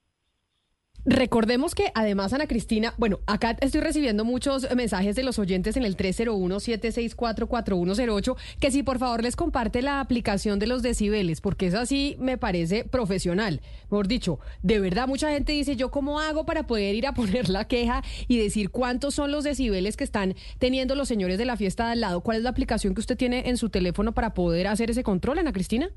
Recordemos 1.07 1.75
que 1.75 1.91
además, 1.95 2.35
Ana 2.35 2.47
Cristina, 2.47 2.93
bueno, 2.99 3.21
acá 3.27 3.57
estoy 3.61 3.81
recibiendo 3.81 4.27
muchos 4.27 4.69
mensajes 4.77 5.17
de 5.17 5.23
los 5.23 5.39
oyentes 5.39 5.79
en 5.79 5.85
el 5.85 5.97
301-764-4108, 5.97 8.37
que 8.61 8.71
si 8.71 8.83
por 8.83 8.99
favor 8.99 9.23
les 9.23 9.35
comparte 9.35 9.81
la 9.81 10.01
aplicación 10.01 10.59
de 10.59 10.67
los 10.67 10.83
decibeles, 10.83 11.41
porque 11.41 11.69
eso 11.69 11.79
así 11.79 12.17
me 12.19 12.37
parece 12.37 12.85
profesional. 12.85 13.63
Mejor 13.91 14.09
dicho, 14.09 14.41
de 14.63 14.79
verdad 14.79 15.09
mucha 15.09 15.31
gente 15.31 15.53
dice, 15.53 15.75
¿yo 15.75 15.91
cómo 15.91 16.21
hago 16.21 16.45
para 16.45 16.67
poder 16.67 16.95
ir 16.95 17.07
a 17.07 17.15
poner 17.21 17.49
la 17.49 17.67
queja 17.67 18.03
y 18.29 18.37
decir 18.37 18.69
cuántos 18.69 19.15
son 19.15 19.33
los 19.33 19.43
decibeles 19.43 19.97
que 19.97 20.05
están 20.05 20.35
teniendo 20.59 20.97
los 20.97 21.09
señores 21.09 21.39
de 21.39 21.47
la 21.47 21.57
fiesta 21.57 21.87
de 21.87 21.93
al 21.93 22.01
lado? 22.01 22.21
¿Cuál 22.21 22.37
es 22.37 22.43
la 22.43 22.51
aplicación 22.51 22.95
que 22.95 23.01
usted 23.01 23.17
tiene 23.17 23.49
en 23.49 23.57
su 23.57 23.71
teléfono 23.71 24.13
para 24.13 24.35
poder 24.35 24.67
hacer 24.67 24.91
ese 24.91 25.03
control, 25.03 25.39
Ana 25.39 25.55
Cristina? 25.55 25.89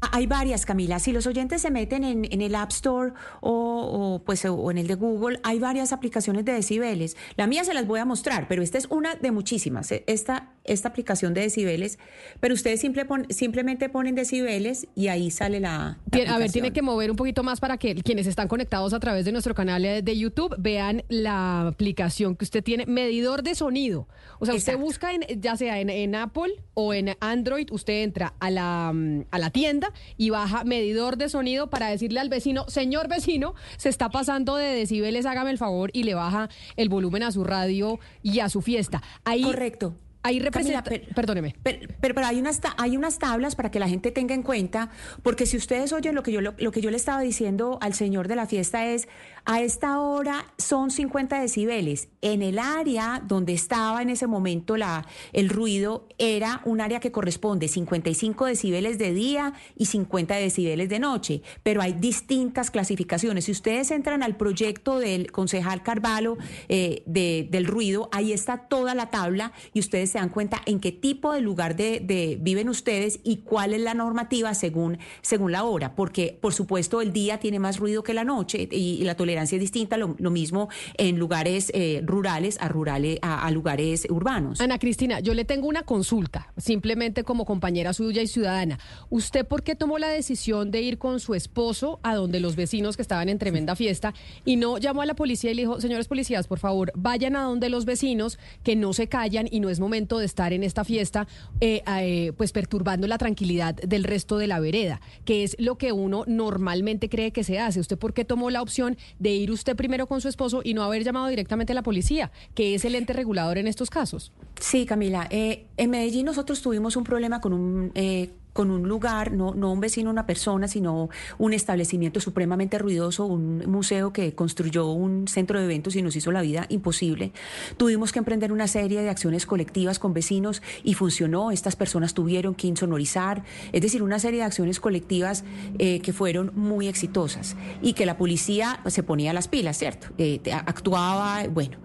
Hay 0.00 0.26
varias, 0.26 0.64
Camila. 0.64 0.98
Si 1.00 1.12
los 1.12 1.26
oyentes 1.26 1.62
se 1.62 1.70
meten 1.70 2.04
en, 2.04 2.24
en 2.30 2.40
el 2.40 2.54
App 2.54 2.70
Store 2.70 3.12
o, 3.40 3.50
o, 3.50 4.24
pues, 4.24 4.44
o 4.44 4.70
en 4.70 4.78
el 4.78 4.86
de 4.86 4.94
Google, 4.94 5.40
hay 5.42 5.58
varias 5.58 5.92
aplicaciones 5.92 6.44
de 6.44 6.52
decibeles. 6.52 7.16
La 7.36 7.46
mía 7.46 7.64
se 7.64 7.74
las 7.74 7.86
voy 7.86 7.98
a 7.98 8.04
mostrar, 8.04 8.46
pero 8.48 8.62
esta 8.62 8.78
es 8.78 8.86
una 8.86 9.16
de 9.16 9.32
muchísimas, 9.32 9.90
eh, 9.90 10.04
esta, 10.06 10.52
esta 10.68 10.88
aplicación 10.88 11.34
de 11.34 11.40
decibeles. 11.42 11.98
Pero 12.40 12.54
ustedes 12.54 12.80
simple 12.80 13.04
pon- 13.04 13.26
simplemente 13.30 13.88
ponen 13.88 14.14
decibeles 14.14 14.86
y 14.94 15.08
ahí 15.08 15.30
sale 15.30 15.60
la. 15.60 15.98
A 16.28 16.38
ver, 16.38 16.50
tiene 16.52 16.72
que 16.72 16.82
mover 16.82 17.10
un 17.10 17.16
poquito 17.16 17.42
más 17.42 17.60
para 17.60 17.76
que 17.78 17.94
quienes 17.96 18.26
están 18.26 18.48
conectados 18.48 18.92
a 18.92 19.00
través 19.00 19.24
de 19.24 19.32
nuestro 19.32 19.54
canal 19.54 19.82
de 19.82 20.18
YouTube 20.18 20.54
vean 20.58 21.02
la 21.08 21.66
aplicación 21.68 22.36
que 22.36 22.44
usted 22.44 22.62
tiene, 22.62 22.86
medidor 22.86 23.42
de 23.42 23.54
sonido. 23.54 24.08
O 24.38 24.46
sea, 24.46 24.54
usted 24.54 24.78
busca 24.78 25.12
en, 25.12 25.22
ya 25.40 25.56
sea 25.56 25.80
en, 25.80 25.90
en 25.90 26.14
Apple 26.14 26.62
o 26.74 26.94
en 26.94 27.16
Android, 27.20 27.68
usted 27.72 28.02
entra 28.02 28.34
a 28.38 28.50
la, 28.50 28.92
mm, 28.94 29.24
a 29.30 29.38
la 29.38 29.50
tienda 29.50 29.92
y 30.16 30.30
baja 30.30 30.64
medidor 30.64 31.16
de 31.16 31.28
sonido 31.28 31.70
para 31.70 31.88
decirle 31.88 32.20
al 32.20 32.28
vecino, 32.28 32.64
señor 32.68 33.08
vecino, 33.08 33.54
se 33.76 33.88
está 33.88 34.10
pasando 34.10 34.56
de 34.56 34.66
decibeles, 34.66 35.26
hágame 35.26 35.50
el 35.50 35.58
favor 35.58 35.90
y 35.92 36.04
le 36.04 36.14
baja 36.14 36.48
el 36.76 36.88
volumen 36.88 37.22
a 37.22 37.32
su 37.32 37.44
radio 37.44 37.98
y 38.22 38.40
a 38.40 38.48
su 38.48 38.62
fiesta. 38.62 39.02
Ahí, 39.24 39.42
Correcto. 39.42 39.94
Ahí 40.22 40.40
Camila, 40.40 40.82
perdóneme. 41.14 41.54
Pero, 41.62 41.88
pero, 42.00 42.14
pero 42.14 42.26
hay, 42.26 42.40
unas 42.40 42.60
hay 42.76 42.96
unas 42.96 43.18
tablas 43.18 43.54
para 43.54 43.70
que 43.70 43.78
la 43.78 43.88
gente 43.88 44.10
tenga 44.10 44.34
en 44.34 44.42
cuenta, 44.42 44.90
porque 45.22 45.46
si 45.46 45.56
ustedes 45.56 45.92
oyen 45.92 46.14
lo 46.14 46.22
que 46.22 46.32
yo, 46.32 46.40
lo, 46.40 46.54
lo 46.58 46.72
que 46.72 46.80
yo 46.80 46.90
le 46.90 46.96
estaba 46.96 47.20
diciendo 47.20 47.78
al 47.80 47.94
señor 47.94 48.26
de 48.28 48.36
la 48.36 48.46
fiesta 48.46 48.84
es, 48.86 49.08
a 49.50 49.62
esta 49.62 49.98
hora 49.98 50.44
son 50.58 50.90
50 50.90 51.40
decibeles. 51.40 52.08
En 52.20 52.42
el 52.42 52.58
área 52.58 53.22
donde 53.26 53.54
estaba 53.54 54.02
en 54.02 54.10
ese 54.10 54.26
momento 54.26 54.76
la, 54.76 55.06
el 55.32 55.48
ruido 55.48 56.06
era 56.18 56.60
un 56.66 56.82
área 56.82 57.00
que 57.00 57.10
corresponde 57.10 57.66
55 57.66 58.44
decibeles 58.44 58.98
de 58.98 59.14
día 59.14 59.54
y 59.74 59.86
50 59.86 60.34
decibeles 60.34 60.90
de 60.90 60.98
noche, 60.98 61.40
pero 61.62 61.80
hay 61.80 61.94
distintas 61.94 62.70
clasificaciones. 62.70 63.46
Si 63.46 63.52
ustedes 63.52 63.90
entran 63.90 64.22
al 64.22 64.36
proyecto 64.36 64.98
del 64.98 65.32
concejal 65.32 65.82
Carvalho 65.82 66.36
eh, 66.68 67.02
de- 67.06 67.48
del 67.50 67.64
ruido, 67.66 68.10
ahí 68.12 68.34
está 68.34 68.68
toda 68.68 68.94
la 68.94 69.08
tabla 69.08 69.52
y 69.72 69.80
ustedes 69.80 70.10
se 70.10 70.18
dan 70.18 70.28
cuenta 70.28 70.60
en 70.66 70.78
qué 70.78 70.92
tipo 70.92 71.32
de 71.32 71.40
lugar 71.40 71.74
de, 71.74 72.36
viven 72.38 72.68
ustedes 72.68 73.20
y 73.24 73.38
cuál 73.38 73.72
es 73.72 73.80
la 73.80 73.94
normativa 73.94 74.52
según, 74.52 74.98
según 75.22 75.52
la 75.52 75.64
hora, 75.64 75.94
porque 75.94 76.36
por 76.38 76.52
supuesto 76.52 77.00
el 77.00 77.14
día 77.14 77.40
tiene 77.40 77.58
más 77.60 77.78
ruido 77.78 78.02
que 78.02 78.12
la 78.12 78.24
noche 78.24 78.68
y, 78.70 78.98
y 79.00 79.04
la 79.04 79.14
tolerancia 79.14 79.37
es 79.42 79.50
distinta, 79.60 79.96
lo, 79.96 80.16
mismo 80.30 80.68
en 80.96 81.18
lugares 81.18 81.70
eh, 81.74 82.02
rurales 82.04 82.58
a, 82.60 82.68
rurales 82.68 83.18
a, 83.22 83.46
a 83.46 83.50
lugares 83.50 84.06
urbanos. 84.10 84.60
Ana 84.60 84.78
Cristina, 84.78 85.20
yo 85.20 85.34
le 85.34 85.44
tengo 85.44 85.68
una 85.68 85.82
consulta, 85.82 86.52
simplemente 86.56 87.24
como 87.24 87.44
compañera 87.44 87.92
suya 87.92 88.22
y 88.22 88.26
ciudadana. 88.26 88.78
¿Usted 89.10 89.46
por 89.46 89.62
qué 89.62 89.74
tomó 89.74 89.98
la 89.98 90.08
decisión 90.08 90.70
de 90.70 90.82
ir 90.82 90.98
con 90.98 91.20
su 91.20 91.34
esposo 91.34 92.00
a 92.02 92.14
donde 92.14 92.40
los 92.40 92.56
vecinos 92.56 92.96
que 92.96 93.02
estaban 93.02 93.28
en 93.28 93.38
tremenda 93.38 93.76
fiesta 93.76 94.14
y 94.44 94.56
no 94.56 94.78
llamó 94.78 95.02
a 95.02 95.06
la 95.06 95.14
policía 95.14 95.50
y 95.50 95.54
le 95.54 95.62
dijo, 95.62 95.80
señores 95.80 96.08
policías, 96.08 96.46
por 96.46 96.58
favor, 96.58 96.92
vayan 96.94 97.36
a 97.36 97.42
donde 97.42 97.68
los 97.68 97.84
vecinos 97.84 98.38
que 98.62 98.76
no 98.76 98.92
se 98.92 99.08
callan 99.08 99.48
y 99.50 99.60
no 99.60 99.70
es 99.70 99.80
momento 99.80 100.18
de 100.18 100.26
estar 100.26 100.52
en 100.52 100.62
esta 100.62 100.84
fiesta, 100.84 101.26
eh, 101.60 101.82
eh, 102.00 102.32
pues 102.36 102.52
perturbando 102.52 103.06
la 103.06 103.18
tranquilidad 103.18 103.74
del 103.74 104.04
resto 104.04 104.38
de 104.38 104.46
la 104.46 104.60
vereda, 104.60 105.00
que 105.24 105.44
es 105.44 105.56
lo 105.58 105.78
que 105.78 105.92
uno 105.92 106.24
normalmente 106.26 107.08
cree 107.08 107.32
que 107.32 107.44
se 107.44 107.58
hace? 107.58 107.80
¿Usted 107.80 107.98
por 107.98 108.14
qué 108.14 108.24
tomó 108.24 108.50
la 108.50 108.62
opción 108.62 108.96
de 109.18 109.27
ir 109.34 109.50
usted 109.50 109.76
primero 109.76 110.06
con 110.06 110.20
su 110.20 110.28
esposo 110.28 110.60
y 110.64 110.74
no 110.74 110.82
haber 110.82 111.04
llamado 111.04 111.28
directamente 111.28 111.72
a 111.72 111.74
la 111.74 111.82
policía, 111.82 112.30
que 112.54 112.74
es 112.74 112.84
el 112.84 112.94
ente 112.94 113.12
regulador 113.12 113.58
en 113.58 113.66
estos 113.66 113.90
casos? 113.90 114.32
Sí, 114.60 114.86
Camila. 114.86 115.26
Eh, 115.30 115.66
en 115.76 115.90
Medellín 115.90 116.26
nosotros 116.26 116.60
tuvimos 116.60 116.96
un 116.96 117.04
problema 117.04 117.40
con 117.40 117.52
un, 117.52 117.92
eh, 117.94 118.30
con 118.58 118.72
un 118.72 118.88
lugar, 118.88 119.30
no, 119.30 119.54
no 119.54 119.70
un 119.70 119.78
vecino, 119.78 120.10
una 120.10 120.26
persona, 120.26 120.66
sino 120.66 121.10
un 121.38 121.52
establecimiento 121.52 122.18
supremamente 122.18 122.76
ruidoso, 122.76 123.24
un 123.24 123.58
museo 123.70 124.12
que 124.12 124.34
construyó 124.34 124.88
un 124.90 125.28
centro 125.28 125.60
de 125.60 125.66
eventos 125.66 125.94
y 125.94 126.02
nos 126.02 126.16
hizo 126.16 126.32
la 126.32 126.42
vida 126.42 126.66
imposible. 126.68 127.30
Tuvimos 127.76 128.10
que 128.10 128.18
emprender 128.18 128.50
una 128.50 128.66
serie 128.66 129.00
de 129.00 129.10
acciones 129.10 129.46
colectivas 129.46 130.00
con 130.00 130.12
vecinos 130.12 130.60
y 130.82 130.94
funcionó. 130.94 131.52
Estas 131.52 131.76
personas 131.76 132.14
tuvieron 132.14 132.56
que 132.56 132.66
insonorizar, 132.66 133.44
es 133.70 133.80
decir, 133.80 134.02
una 134.02 134.18
serie 134.18 134.40
de 134.40 134.46
acciones 134.46 134.80
colectivas 134.80 135.44
eh, 135.78 136.00
que 136.00 136.12
fueron 136.12 136.50
muy 136.56 136.88
exitosas 136.88 137.54
y 137.80 137.92
que 137.92 138.06
la 138.06 138.16
policía 138.16 138.80
se 138.86 139.04
ponía 139.04 139.32
las 139.32 139.46
pilas, 139.46 139.78
¿cierto? 139.78 140.08
Eh, 140.18 140.40
actuaba, 140.66 141.46
bueno. 141.46 141.78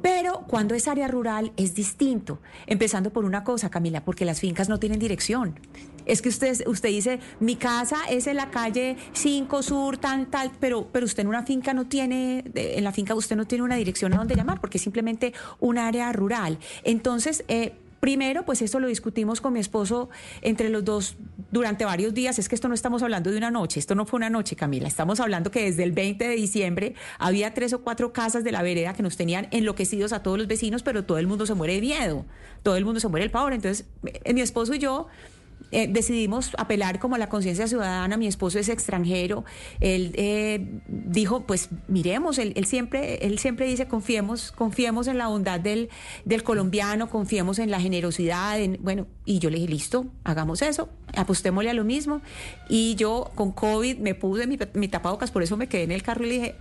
Pero 0.00 0.44
cuando 0.48 0.74
es 0.74 0.88
área 0.88 1.06
rural 1.06 1.52
es 1.58 1.74
distinto, 1.74 2.13
empezando 2.66 3.12
por 3.12 3.24
una 3.24 3.44
cosa, 3.44 3.70
Camila, 3.70 4.04
porque 4.04 4.24
las 4.24 4.40
fincas 4.40 4.68
no 4.68 4.78
tienen 4.78 4.98
dirección. 4.98 5.58
Es 6.06 6.20
que 6.20 6.28
usted, 6.28 6.66
usted 6.66 6.90
dice, 6.90 7.20
mi 7.40 7.56
casa 7.56 7.96
es 8.10 8.26
en 8.26 8.36
la 8.36 8.50
calle 8.50 8.96
5 9.12 9.62
Sur, 9.62 9.96
tal, 9.96 10.26
tal, 10.26 10.52
pero, 10.60 10.88
pero 10.92 11.06
usted 11.06 11.22
en 11.22 11.28
una 11.28 11.44
finca 11.44 11.72
no 11.72 11.86
tiene, 11.86 12.44
en 12.54 12.84
la 12.84 12.92
finca 12.92 13.14
usted 13.14 13.36
no 13.36 13.46
tiene 13.46 13.64
una 13.64 13.76
dirección 13.76 14.12
a 14.12 14.18
donde 14.18 14.34
llamar, 14.34 14.60
porque 14.60 14.78
es 14.78 14.82
simplemente 14.82 15.32
un 15.60 15.78
área 15.78 16.12
rural. 16.12 16.58
Entonces, 16.82 17.44
eh, 17.48 17.74
Primero, 18.04 18.44
pues 18.44 18.60
esto 18.60 18.80
lo 18.80 18.86
discutimos 18.86 19.40
con 19.40 19.54
mi 19.54 19.60
esposo 19.60 20.10
entre 20.42 20.68
los 20.68 20.84
dos 20.84 21.16
durante 21.50 21.86
varios 21.86 22.12
días. 22.12 22.38
Es 22.38 22.50
que 22.50 22.54
esto 22.54 22.68
no 22.68 22.74
estamos 22.74 23.02
hablando 23.02 23.30
de 23.30 23.38
una 23.38 23.50
noche, 23.50 23.80
esto 23.80 23.94
no 23.94 24.04
fue 24.04 24.18
una 24.18 24.28
noche, 24.28 24.56
Camila. 24.56 24.86
Estamos 24.86 25.20
hablando 25.20 25.50
que 25.50 25.64
desde 25.64 25.84
el 25.84 25.92
20 25.92 26.28
de 26.28 26.34
diciembre 26.34 26.94
había 27.18 27.54
tres 27.54 27.72
o 27.72 27.80
cuatro 27.80 28.12
casas 28.12 28.44
de 28.44 28.52
la 28.52 28.60
vereda 28.60 28.92
que 28.92 29.02
nos 29.02 29.16
tenían 29.16 29.48
enloquecidos 29.52 30.12
a 30.12 30.22
todos 30.22 30.36
los 30.36 30.46
vecinos, 30.46 30.82
pero 30.82 31.06
todo 31.06 31.16
el 31.16 31.26
mundo 31.26 31.46
se 31.46 31.54
muere 31.54 31.76
de 31.76 31.80
miedo, 31.80 32.26
todo 32.62 32.76
el 32.76 32.84
mundo 32.84 33.00
se 33.00 33.08
muere 33.08 33.24
del 33.24 33.30
pavor. 33.30 33.54
Entonces, 33.54 33.86
mi 34.34 34.42
esposo 34.42 34.74
y 34.74 34.80
yo 34.80 35.06
eh, 35.74 35.88
decidimos 35.90 36.52
apelar 36.56 36.98
como 36.98 37.16
a 37.16 37.18
la 37.18 37.28
conciencia 37.28 37.66
ciudadana. 37.66 38.16
Mi 38.16 38.26
esposo 38.26 38.58
es 38.58 38.68
extranjero. 38.68 39.44
Él 39.80 40.12
eh, 40.14 40.80
dijo, 40.88 41.46
pues 41.46 41.68
miremos. 41.88 42.38
Él, 42.38 42.64
siempre, 42.66 43.26
él 43.26 43.38
siempre 43.38 43.66
dice, 43.66 43.88
confiemos, 43.88 44.52
confiemos 44.52 45.08
en 45.08 45.18
la 45.18 45.26
bondad 45.26 45.58
del, 45.58 45.88
del 46.24 46.42
colombiano, 46.42 47.10
confiemos 47.10 47.58
en 47.58 47.70
la 47.70 47.80
generosidad. 47.80 48.60
En, 48.60 48.78
bueno, 48.80 49.06
y 49.24 49.40
yo 49.40 49.50
le 49.50 49.56
dije, 49.58 49.68
listo, 49.68 50.06
hagamos 50.22 50.62
eso, 50.62 50.88
apostémosle 51.16 51.70
a 51.70 51.74
lo 51.74 51.84
mismo. 51.84 52.20
Y 52.68 52.94
yo 52.94 53.32
con 53.34 53.52
COVID 53.52 53.98
me 53.98 54.14
puse 54.14 54.46
mi, 54.46 54.58
mi 54.74 54.88
tapabocas, 54.88 55.30
por 55.30 55.42
eso 55.42 55.56
me 55.56 55.66
quedé 55.66 55.82
en 55.82 55.92
el 55.92 56.02
carro 56.02 56.24
y 56.24 56.28
le 56.28 56.34
dije, 56.34 56.54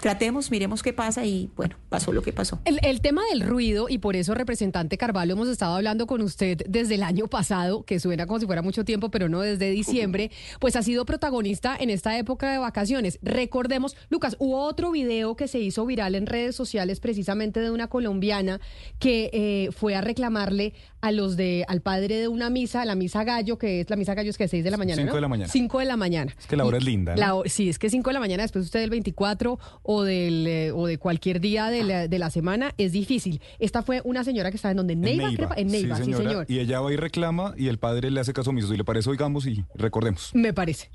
tratemos, 0.00 0.50
miremos 0.50 0.82
qué 0.82 0.92
pasa. 0.92 1.24
Y 1.24 1.50
bueno, 1.56 1.76
pasó 1.88 2.12
lo 2.12 2.22
que 2.22 2.32
pasó. 2.32 2.60
El, 2.64 2.78
el 2.82 3.00
tema 3.00 3.22
del 3.30 3.40
ruido, 3.42 3.88
y 3.88 3.98
por 3.98 4.14
eso, 4.16 4.34
representante 4.34 4.96
Carvalho, 4.96 5.32
hemos 5.32 5.48
estado 5.48 5.74
hablando 5.74 6.06
con 6.06 6.20
usted 6.22 6.58
desde 6.68 6.94
el 6.94 7.02
año 7.02 7.26
pasado, 7.26 7.84
que 7.84 7.98
suena 7.98 8.26
como 8.26 8.38
si 8.38 8.46
fuera 8.46 8.59
mucho 8.62 8.84
tiempo, 8.84 9.10
pero 9.10 9.28
no 9.28 9.40
desde 9.40 9.70
diciembre, 9.70 10.30
pues 10.58 10.76
ha 10.76 10.82
sido 10.82 11.04
protagonista 11.04 11.76
en 11.78 11.90
esta 11.90 12.18
época 12.18 12.50
de 12.52 12.58
vacaciones. 12.58 13.18
Recordemos, 13.22 13.96
Lucas, 14.08 14.36
hubo 14.38 14.62
otro 14.64 14.90
video 14.90 15.36
que 15.36 15.48
se 15.48 15.58
hizo 15.60 15.86
viral 15.86 16.14
en 16.14 16.26
redes 16.26 16.54
sociales 16.56 17.00
precisamente 17.00 17.60
de 17.60 17.70
una 17.70 17.88
colombiana 17.88 18.60
que 18.98 19.30
eh, 19.32 19.70
fue 19.72 19.94
a 19.94 20.00
reclamarle 20.00 20.74
a 21.00 21.12
los 21.12 21.36
de, 21.36 21.64
al 21.68 21.80
padre 21.80 22.16
de 22.16 22.28
una 22.28 22.50
misa, 22.50 22.84
la 22.84 22.94
misa 22.94 23.24
gallo, 23.24 23.58
que 23.58 23.80
es 23.80 23.90
la 23.90 23.96
misa 23.96 24.14
gallo 24.14 24.30
es 24.30 24.36
que 24.38 24.44
es 24.44 24.50
6 24.50 24.64
de 24.64 24.70
la 24.70 24.76
mañana. 24.76 24.96
Cinco 25.00 25.10
¿no? 25.12 25.14
de 25.16 25.20
la 25.22 25.28
mañana. 25.28 25.50
5 25.52 25.78
de 25.78 25.84
la 25.86 25.96
mañana. 25.96 26.34
Es 26.38 26.46
que 26.46 26.56
la 26.56 26.64
hora 26.66 26.76
es 26.78 26.84
linda, 26.84 27.14
¿no? 27.16 27.42
La 27.42 27.48
sí, 27.48 27.68
es 27.70 27.78
que 27.78 27.88
5 27.88 28.10
de 28.10 28.14
la 28.14 28.20
mañana, 28.20 28.42
después 28.42 28.64
usted 28.66 28.80
del 28.80 28.90
24 28.90 29.58
o 29.82 30.02
del 30.02 30.46
eh, 30.46 30.72
o 30.72 30.86
de 30.86 30.98
cualquier 30.98 31.40
día 31.40 31.70
de 31.70 31.84
la, 31.84 32.08
de 32.08 32.18
la 32.18 32.30
semana, 32.30 32.74
es 32.76 32.92
difícil. 32.92 33.40
Esta 33.58 33.82
fue 33.82 34.02
una 34.04 34.24
señora 34.24 34.50
que 34.50 34.56
estaba 34.56 34.72
en 34.72 34.76
donde, 34.76 34.92
en 34.92 35.00
Neiva, 35.00 35.30
creo- 35.34 35.50
en 35.56 35.68
Neiva, 35.68 35.96
sí, 35.96 36.04
señora. 36.04 36.24
señor. 36.28 36.46
Y 36.48 36.58
ella 36.58 36.80
va 36.80 36.92
y 36.92 36.96
reclama 36.96 37.54
y 37.56 37.68
el 37.68 37.78
padre 37.78 38.10
le 38.10 38.20
hace 38.20 38.32
caso 38.34 38.49
omiso. 38.50 38.68
Si 38.68 38.76
le 38.76 38.84
parece, 38.84 39.10
oigamos 39.10 39.46
y 39.46 39.64
recordemos. 39.74 40.30
Me 40.34 40.52
parece. 40.52 40.90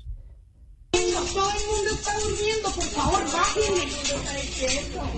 Todo 0.92 1.50
el 1.50 1.66
mundo 1.66 1.90
está 1.92 2.18
durmiendo, 2.20 2.70
por 2.70 2.84
favor, 2.84 3.22
bájenle. 3.32 3.86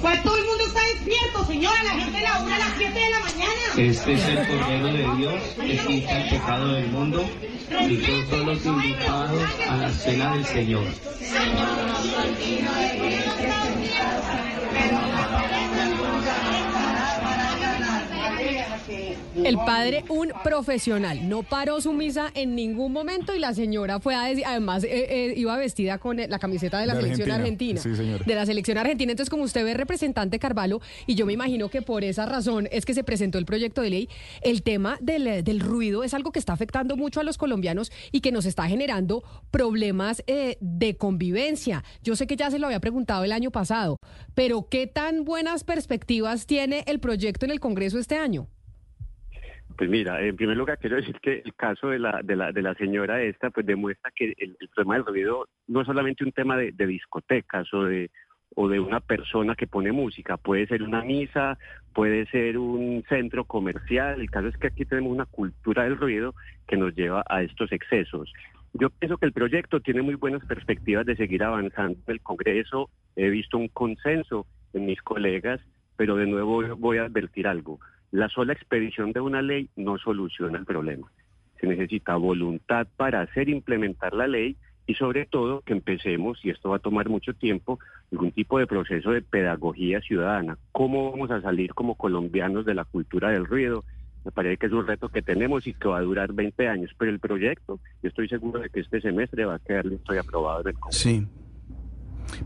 Pues 0.00 0.22
todo 0.22 0.36
el 0.36 0.44
mundo 0.46 0.64
está 0.66 0.80
despierto, 0.84 1.44
señora. 1.46 1.84
La 1.84 1.90
gente 1.92 2.20
labura 2.20 2.56
a 2.56 2.58
las 2.58 2.72
7 2.78 2.98
de 2.98 3.10
la 3.10 3.20
mañana. 3.20 3.52
Este 3.76 4.12
es 4.14 4.24
el 4.24 4.48
Cordero 4.48 4.86
de 4.86 5.16
Dios 5.16 5.42
que 5.56 5.86
quita 5.86 6.22
el 6.22 6.30
pecado 6.30 6.72
del 6.72 6.88
mundo 6.88 7.24
y 7.80 7.96
todos 7.98 8.28
son 8.28 8.46
los 8.46 8.64
invitados 8.66 9.42
a 9.68 9.76
la 9.76 9.90
cena 9.92 10.34
del 10.34 10.46
Señor. 10.46 10.86
El 19.34 19.56
padre, 19.56 20.04
un 20.08 20.32
profesional, 20.42 21.28
no 21.28 21.42
paró 21.42 21.80
su 21.80 21.92
misa 21.92 22.30
en 22.34 22.54
ningún 22.54 22.92
momento 22.92 23.34
y 23.34 23.38
la 23.38 23.54
señora 23.54 24.00
fue 24.00 24.14
a 24.14 24.24
decir, 24.24 24.44
además 24.46 24.84
eh, 24.84 24.90
eh, 24.90 25.34
iba 25.36 25.56
vestida 25.56 25.98
con 25.98 26.18
eh, 26.18 26.28
la 26.28 26.38
camiseta 26.38 26.78
de 26.80 26.86
la 26.86 26.94
De 26.94 27.02
selección 27.02 27.30
Argentina. 27.30 27.80
argentina, 27.80 28.18
Sí, 28.18 28.24
de 28.24 28.34
la 28.34 28.46
selección 28.46 28.78
argentina. 28.78 29.12
Entonces, 29.12 29.30
como 29.30 29.44
usted 29.44 29.64
ve, 29.64 29.74
representante 29.74 30.38
Carvalho, 30.38 30.80
y 31.06 31.14
yo 31.14 31.26
me 31.26 31.32
imagino 31.32 31.68
que 31.68 31.82
por 31.82 32.04
esa 32.04 32.26
razón 32.26 32.68
es 32.70 32.84
que 32.84 32.94
se 32.94 33.04
presentó 33.04 33.38
el 33.38 33.44
proyecto 33.44 33.82
de 33.82 33.90
ley, 33.90 34.08
el 34.42 34.62
tema 34.62 34.98
del, 35.00 35.26
eh, 35.26 35.42
del 35.42 35.60
ruido 35.60 36.04
es 36.04 36.14
algo 36.14 36.32
que 36.32 36.38
está 36.38 36.52
afectando 36.52 36.96
mucho 36.96 37.20
a 37.20 37.24
los 37.24 37.38
colombianos 37.38 37.92
y 38.12 38.20
que 38.20 38.32
nos 38.32 38.46
está 38.46 38.66
generando 38.68 39.22
problemas 39.50 40.22
eh, 40.26 40.56
de 40.60 40.96
convivencia. 40.96 41.84
Yo 42.02 42.16
sé 42.16 42.26
que 42.26 42.36
ya 42.36 42.50
se 42.50 42.58
lo 42.58 42.66
había 42.66 42.80
preguntado 42.80 43.24
el 43.24 43.32
año 43.32 43.50
pasado, 43.50 43.96
pero 44.34 44.68
¿qué 44.68 44.86
tan 44.86 45.24
buenas 45.24 45.64
perspectivas 45.64 46.46
tiene 46.46 46.84
el 46.86 47.00
proyecto 47.00 47.44
en 47.44 47.52
el 47.52 47.60
Congreso 47.60 47.98
este 47.98 48.16
año? 48.16 48.48
Pues 49.78 49.88
mira, 49.88 50.20
en 50.20 50.34
primer 50.34 50.56
lugar 50.56 50.76
quiero 50.78 50.96
decir 50.96 51.20
que 51.20 51.40
el 51.44 51.54
caso 51.54 51.90
de 51.90 52.00
la, 52.00 52.20
de 52.24 52.34
la, 52.34 52.50
de 52.50 52.62
la 52.62 52.74
señora 52.74 53.22
esta 53.22 53.50
pues 53.50 53.64
demuestra 53.64 54.10
que 54.10 54.34
el, 54.36 54.56
el 54.58 54.68
problema 54.70 54.96
del 54.96 55.06
ruido 55.06 55.48
no 55.68 55.82
es 55.82 55.86
solamente 55.86 56.24
un 56.24 56.32
tema 56.32 56.56
de, 56.56 56.72
de 56.72 56.84
discotecas 56.84 57.72
o 57.72 57.84
de, 57.84 58.10
o 58.56 58.68
de 58.68 58.80
una 58.80 58.98
persona 58.98 59.54
que 59.54 59.68
pone 59.68 59.92
música, 59.92 60.36
puede 60.36 60.66
ser 60.66 60.82
una 60.82 61.02
misa, 61.02 61.58
puede 61.94 62.26
ser 62.26 62.58
un 62.58 63.04
centro 63.08 63.44
comercial, 63.44 64.20
el 64.20 64.28
caso 64.32 64.48
es 64.48 64.56
que 64.56 64.66
aquí 64.66 64.84
tenemos 64.84 65.12
una 65.12 65.26
cultura 65.26 65.84
del 65.84 65.96
ruido 65.96 66.34
que 66.66 66.76
nos 66.76 66.92
lleva 66.96 67.22
a 67.28 67.42
estos 67.42 67.70
excesos. 67.70 68.32
Yo 68.74 68.90
pienso 68.90 69.16
que 69.16 69.26
el 69.26 69.32
proyecto 69.32 69.78
tiene 69.78 70.02
muy 70.02 70.16
buenas 70.16 70.44
perspectivas 70.44 71.06
de 71.06 71.14
seguir 71.14 71.44
avanzando. 71.44 72.00
En 72.08 72.14
el 72.14 72.20
Congreso 72.20 72.90
he 73.14 73.30
visto 73.30 73.56
un 73.56 73.68
consenso 73.68 74.44
en 74.72 74.86
mis 74.86 75.00
colegas, 75.02 75.60
pero 75.96 76.16
de 76.16 76.26
nuevo 76.26 76.76
voy 76.76 76.98
a 76.98 77.04
advertir 77.04 77.46
algo. 77.46 77.78
La 78.10 78.28
sola 78.28 78.52
expedición 78.52 79.12
de 79.12 79.20
una 79.20 79.42
ley 79.42 79.68
no 79.76 79.98
soluciona 79.98 80.58
el 80.58 80.64
problema. 80.64 81.10
Se 81.60 81.66
necesita 81.66 82.16
voluntad 82.16 82.86
para 82.96 83.20
hacer 83.20 83.48
implementar 83.48 84.14
la 84.14 84.26
ley 84.26 84.56
y 84.86 84.94
sobre 84.94 85.26
todo 85.26 85.60
que 85.60 85.74
empecemos, 85.74 86.42
y 86.42 86.50
esto 86.50 86.70
va 86.70 86.76
a 86.76 86.80
tomar 86.80 87.10
mucho 87.10 87.34
tiempo, 87.34 87.78
algún 88.10 88.32
tipo 88.32 88.58
de 88.58 88.66
proceso 88.66 89.10
de 89.10 89.20
pedagogía 89.20 90.00
ciudadana. 90.00 90.56
¿Cómo 90.72 91.10
vamos 91.10 91.30
a 91.30 91.42
salir 91.42 91.74
como 91.74 91.96
colombianos 91.96 92.64
de 92.64 92.74
la 92.74 92.86
cultura 92.86 93.30
del 93.30 93.44
ruido? 93.44 93.84
Me 94.24 94.32
parece 94.32 94.56
que 94.56 94.66
es 94.66 94.72
un 94.72 94.86
reto 94.86 95.10
que 95.10 95.20
tenemos 95.20 95.66
y 95.66 95.74
que 95.74 95.88
va 95.88 95.98
a 95.98 96.02
durar 96.02 96.32
20 96.32 96.68
años, 96.68 96.90
pero 96.98 97.10
el 97.10 97.20
proyecto, 97.20 97.78
yo 98.02 98.08
estoy 98.08 98.28
seguro 98.28 98.60
de 98.60 98.70
que 98.70 98.80
este 98.80 99.02
semestre 99.02 99.44
va 99.44 99.56
a 99.56 99.58
quedar 99.58 99.84
listo 99.84 100.14
y 100.14 100.18
aprobado 100.18 100.62
en 100.62 100.68
el 100.68 100.74
Congreso. 100.74 101.08
Sí. 101.08 101.26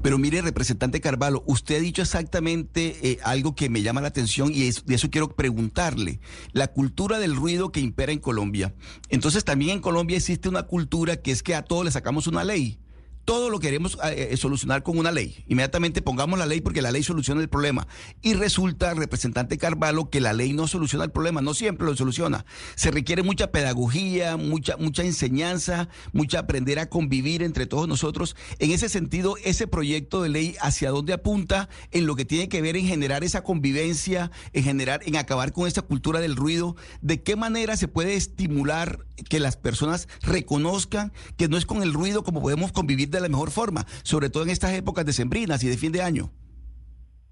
Pero 0.03 0.19
mire, 0.19 0.43
representante 0.43 1.01
Carvalho, 1.01 1.43
usted 1.47 1.77
ha 1.77 1.81
dicho 1.81 2.03
exactamente 2.03 2.97
eh, 3.03 3.19
algo 3.25 3.55
que 3.55 3.69
me 3.69 3.83
llama 3.83 4.01
la 4.01 4.09
atención 4.09 4.51
y 4.53 4.71
de 4.71 4.95
eso 4.95 5.11
quiero 5.11 5.35
preguntarle. 5.35 6.21
La 6.53 6.69
cultura 6.69 7.19
del 7.19 7.37
ruido 7.37 7.73
que 7.73 7.81
impera 7.81 8.12
en 8.12 8.19
Colombia. 8.19 8.75
Entonces 9.09 9.45
también 9.45 9.73
en 9.73 9.81
Colombia 9.81 10.17
existe 10.17 10.49
una 10.49 10.65
cultura 10.65 11.17
que 11.17 11.33
es 11.33 11.43
que 11.43 11.55
a 11.55 11.62
todos 11.62 11.85
le 11.85 11.91
sacamos 11.91 12.27
una 12.27 12.45
ley 12.45 12.82
todo 13.25 13.50
lo 13.50 13.61
queremos 13.61 13.99
eh, 14.05 14.31
eh, 14.31 14.37
solucionar 14.37 14.83
con 14.83 14.99
una 14.99 15.12
ley. 15.12 15.45
Inmediatamente 15.47 16.02
pongamos 16.02 16.38
la 16.38 16.47
ley 16.47 16.61
porque 16.61 16.83
la 16.83 16.91
ley 16.91 17.02
soluciona 17.02 17.41
el 17.41 17.49
problema. 17.49 17.87
Y 18.21 18.35
resulta, 18.35 18.95
representante 18.95 19.59
Carvalho, 19.59 20.11
que 20.11 20.21
la 20.21 20.33
ley 20.33 20.52
no 20.52 20.67
soluciona 20.67 21.05
el 21.05 21.11
problema, 21.11 21.41
no 21.41 21.55
siempre 21.55 21.87
lo 21.87 21.97
soluciona. 21.97 22.45
Se 22.75 22.91
requiere 22.91 23.23
mucha 23.23 23.52
pedagogía, 23.52 24.37
mucha, 24.37 24.76
mucha 24.76 25.05
enseñanza, 25.05 25.88
mucha 26.12 26.41
aprender 26.41 26.79
a 26.79 26.88
convivir 26.88 27.43
entre 27.43 27.67
todos 27.67 27.87
nosotros. 27.88 28.37
En 28.59 28.73
ese 28.73 28.88
sentido, 28.88 29.37
ese 29.45 29.67
proyecto 29.67 30.23
de 30.23 30.29
ley, 30.29 30.57
¿hacia 30.61 30.91
dónde 30.91 31.12
apunta 31.12 31.69
en 31.91 32.07
lo 32.07 32.17
que 32.17 32.25
tiene 32.25 32.49
que 32.49 32.62
ver 32.62 32.76
en 32.76 32.87
generar 32.87 33.25
esa 33.25 33.43
convivencia, 33.43 34.31
en 34.52 34.64
generar, 34.64 35.00
en 35.05 35.17
acabar 35.17 35.52
con 35.52 35.69
esa 35.69 35.83
cultura 35.83 36.21
del 36.21 36.37
ruido? 36.37 36.76
¿De 37.00 37.23
qué 37.23 37.37
manera 37.37 37.76
se 37.76 37.88
puede 37.88 38.14
estimular 38.14 39.07
que 39.29 39.41
las 39.41 39.57
personas 39.57 40.09
reconozcan 40.23 41.12
que 41.37 41.49
no 41.49 41.57
es 41.57 41.67
con 41.67 41.83
el 41.83 41.93
ruido 41.93 42.25
como 42.25 42.43
podemos 42.43 42.73
convivir 42.73 43.12
de 43.12 43.21
la 43.21 43.28
mejor 43.28 43.50
forma, 43.50 43.85
sobre 44.02 44.31
todo 44.31 44.42
en 44.42 44.50
estas 44.50 44.73
épocas 44.73 45.07
decembrinas 45.07 45.62
y 45.62 45.69
de 45.69 45.76
fin 45.76 45.92
de 45.92 46.02
año. 46.02 46.31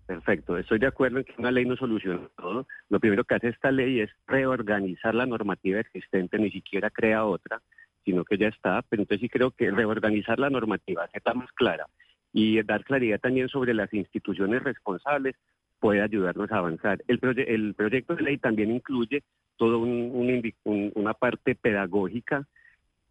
Perfecto, 0.07 0.59
estoy 0.59 0.81
de 0.81 0.89
acuerdo 0.89 1.19
en 1.19 1.25
que 1.25 1.35
una 1.39 1.53
ley 1.53 1.65
no 1.65 1.77
soluciona 1.77 2.29
todo. 2.37 2.67
Lo 2.89 2.99
primero 2.99 3.25
que 3.25 3.37
hace 3.37 3.49
esta 3.49 3.71
ley 3.71 4.01
es 4.01 4.11
reorganizar 4.27 5.15
la 5.15 5.25
normativa 5.25 5.79
existente, 5.79 6.37
ni 6.39 6.51
siquiera 6.51 6.91
crea 6.91 7.25
otra, 7.25 7.63
sino 8.05 8.25
que 8.25 8.37
ya 8.37 8.49
está. 8.49 8.83
Pero 8.89 9.03
entonces 9.03 9.21
sí 9.21 9.29
creo 9.29 9.53
que 9.53 9.71
reorganizar 9.71 10.39
la 10.41 10.51
normativa, 10.51 11.05
hacerla 11.05 11.35
más 11.35 11.53
clara 11.53 11.87
y 12.33 12.61
dar 12.63 12.85
claridad 12.85 13.21
también 13.21 13.49
sobre 13.49 13.73
las 13.73 13.93
instituciones 13.95 14.63
responsables 14.63 15.37
puede 15.79 16.03
ayudarnos 16.03 16.51
a 16.53 16.59
avanzar. 16.59 17.03
El, 17.09 17.21
el 17.47 17.75
proyecto 17.75 18.15
de 18.15 18.23
ley 18.23 18.39
también 18.39 18.71
incluye 18.71 19.23
toda 19.57 19.77
un, 19.77 20.53
una 20.95 21.15
parte 21.15 21.55
pedagógica 21.55 22.47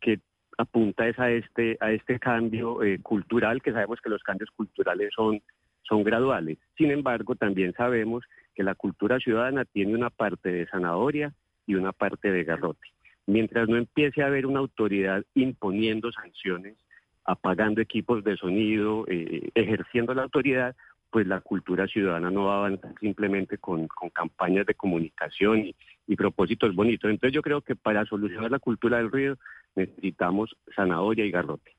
que 0.02 0.20
apunta 0.60 1.08
es 1.08 1.18
a 1.20 1.32
este, 1.32 1.78
este 1.82 2.20
cambio 2.20 2.84
eh, 2.84 3.00
cultural, 3.02 3.62
que 3.62 3.72
sabemos 3.72 4.00
que 4.02 4.10
los 4.10 4.22
cambios 4.24 4.50
culturales 4.52 5.10
son, 5.16 5.42
son 5.84 6.04
graduales. 6.04 6.58
Sin 6.78 6.92
embargo, 6.92 7.36
también 7.36 7.74
sabemos 7.74 8.26
que 8.54 8.64
la 8.64 8.76
cultura 8.76 9.20
ciudadana 9.20 9.64
tiene 9.64 9.96
una 9.96 10.10
parte 10.10 10.52
de 10.52 10.68
zanahoria 10.68 11.34
y 11.66 11.76
una 11.76 11.94
parte 11.94 12.30
de 12.30 12.44
garrote. 12.44 12.88
Mientras 13.26 13.70
no 13.70 13.78
empiece 13.78 14.22
a 14.22 14.28
haber 14.28 14.46
una 14.46 14.60
autoridad 14.60 15.24
imponiendo 15.34 16.12
sanciones, 16.12 16.76
apagando 17.24 17.80
equipos 17.80 18.24
de 18.26 18.36
sonido, 18.36 19.06
eh, 19.08 19.50
ejerciendo 19.56 20.14
la 20.14 20.24
autoridad, 20.24 20.76
pues 21.12 21.28
la 21.28 21.42
cultura 21.42 21.88
ciudadana 21.88 22.30
no 22.30 22.46
va 22.46 22.56
a 22.56 22.58
avanzar 22.60 22.94
simplemente 23.00 23.58
con, 23.58 23.88
campañas 24.14 24.66
de 24.66 24.76
comunicación 24.76 25.60
y, 25.60 25.76
y, 26.08 26.16
propósitos 26.16 26.76
bonitos. 26.76 27.10
Entonces 27.10 27.34
yo 27.34 27.42
creo 27.42 27.62
que 27.62 27.76
para 27.76 28.06
solucionar 28.06 28.52
la 28.52 28.60
cultura 28.60 28.98
del 28.98 29.12
ruido 29.12 29.38
necesitamos 29.76 30.56
zanahoria 30.76 31.26
y 31.26 31.32
garrote. 31.32 31.72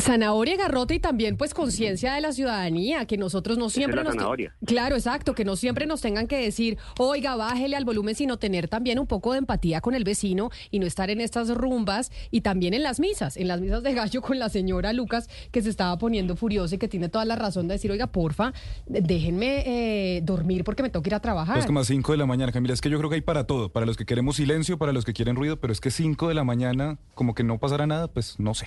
Zanahoria, 0.00 0.56
garrote 0.56 0.94
y 0.94 0.98
también 0.98 1.36
pues 1.36 1.54
conciencia 1.54 2.14
de 2.14 2.20
la 2.20 2.32
ciudadanía, 2.32 3.04
que 3.06 3.16
nosotros 3.16 3.58
no 3.58 3.68
siempre 3.68 4.02
nos... 4.02 4.14
Zanahoria. 4.14 4.54
Claro, 4.64 4.96
exacto, 4.96 5.34
que 5.34 5.44
no 5.44 5.56
siempre 5.56 5.86
nos 5.86 6.00
tengan 6.00 6.26
que 6.26 6.38
decir, 6.38 6.78
oiga, 6.98 7.36
bájele 7.36 7.76
al 7.76 7.84
volumen, 7.84 8.14
sino 8.14 8.38
tener 8.38 8.68
también 8.68 8.98
un 8.98 9.06
poco 9.06 9.32
de 9.32 9.38
empatía 9.38 9.80
con 9.80 9.94
el 9.94 10.04
vecino 10.04 10.50
y 10.70 10.78
no 10.78 10.86
estar 10.86 11.10
en 11.10 11.20
estas 11.20 11.50
rumbas 11.54 12.10
y 12.30 12.40
también 12.40 12.74
en 12.74 12.82
las 12.82 13.00
misas, 13.00 13.36
en 13.36 13.48
las 13.48 13.60
misas 13.60 13.82
de 13.82 13.92
gallo 13.92 14.22
con 14.22 14.38
la 14.38 14.48
señora 14.48 14.92
Lucas 14.92 15.28
que 15.50 15.62
se 15.62 15.70
estaba 15.70 15.96
poniendo 15.98 16.36
furiosa 16.36 16.74
y 16.74 16.78
que 16.78 16.88
tiene 16.88 17.08
toda 17.08 17.24
la 17.24 17.36
razón 17.36 17.68
de 17.68 17.74
decir, 17.74 17.90
oiga, 17.90 18.06
porfa, 18.06 18.52
déjenme 18.86 19.62
eh, 19.66 20.20
dormir 20.22 20.64
porque 20.64 20.82
me 20.82 20.90
tengo 20.90 21.02
que 21.02 21.10
ir 21.10 21.14
a 21.14 21.20
trabajar. 21.20 21.58
Es 21.58 21.66
como 21.66 21.80
a 21.80 21.84
5 21.84 22.12
de 22.12 22.18
la 22.18 22.26
mañana, 22.26 22.50
Camila, 22.50 22.74
es 22.74 22.80
que 22.80 22.90
yo 22.90 22.98
creo 22.98 23.10
que 23.10 23.16
hay 23.16 23.22
para 23.22 23.46
todo, 23.46 23.70
para 23.70 23.86
los 23.86 23.96
que 23.96 24.06
queremos 24.06 24.36
silencio, 24.36 24.78
para 24.78 24.92
los 24.92 25.04
que 25.04 25.12
quieren 25.12 25.36
ruido, 25.36 25.60
pero 25.60 25.72
es 25.72 25.80
que 25.80 25.90
5 25.90 26.28
de 26.28 26.34
la 26.34 26.44
mañana, 26.44 26.98
como 27.14 27.34
que 27.34 27.44
no 27.44 27.58
pasará 27.58 27.86
nada, 27.86 28.08
pues 28.08 28.38
no 28.38 28.54
sé. 28.54 28.66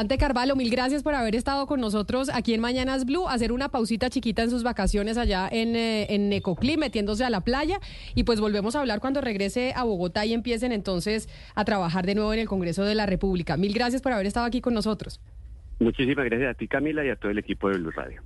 Representante 0.00 0.26
Carvalho, 0.26 0.56
mil 0.56 0.70
gracias 0.70 1.02
por 1.02 1.14
haber 1.14 1.36
estado 1.36 1.66
con 1.66 1.78
nosotros 1.78 2.30
aquí 2.32 2.54
en 2.54 2.62
Mañanas 2.62 3.04
Blue, 3.04 3.28
hacer 3.28 3.52
una 3.52 3.68
pausita 3.68 4.08
chiquita 4.08 4.42
en 4.42 4.48
sus 4.48 4.62
vacaciones 4.62 5.18
allá 5.18 5.46
en, 5.52 5.76
eh, 5.76 6.06
en 6.08 6.30
Necoclí, 6.30 6.78
metiéndose 6.78 7.22
a 7.22 7.28
la 7.28 7.42
playa 7.42 7.80
y 8.14 8.24
pues 8.24 8.40
volvemos 8.40 8.74
a 8.74 8.80
hablar 8.80 9.00
cuando 9.00 9.20
regrese 9.20 9.74
a 9.76 9.84
Bogotá 9.84 10.24
y 10.24 10.32
empiecen 10.32 10.72
entonces 10.72 11.28
a 11.54 11.66
trabajar 11.66 12.06
de 12.06 12.14
nuevo 12.14 12.32
en 12.32 12.38
el 12.38 12.48
Congreso 12.48 12.82
de 12.84 12.94
la 12.94 13.04
República. 13.04 13.58
Mil 13.58 13.74
gracias 13.74 14.00
por 14.00 14.12
haber 14.12 14.24
estado 14.24 14.46
aquí 14.46 14.62
con 14.62 14.72
nosotros. 14.72 15.20
Muchísimas 15.80 16.26
gracias 16.26 16.50
a 16.50 16.54
ti, 16.54 16.68
Camila, 16.68 17.02
y 17.04 17.08
a 17.08 17.16
todo 17.16 17.30
el 17.30 17.38
equipo 17.38 17.70
de 17.70 17.78
Blue 17.78 17.90
Radio. 17.90 18.22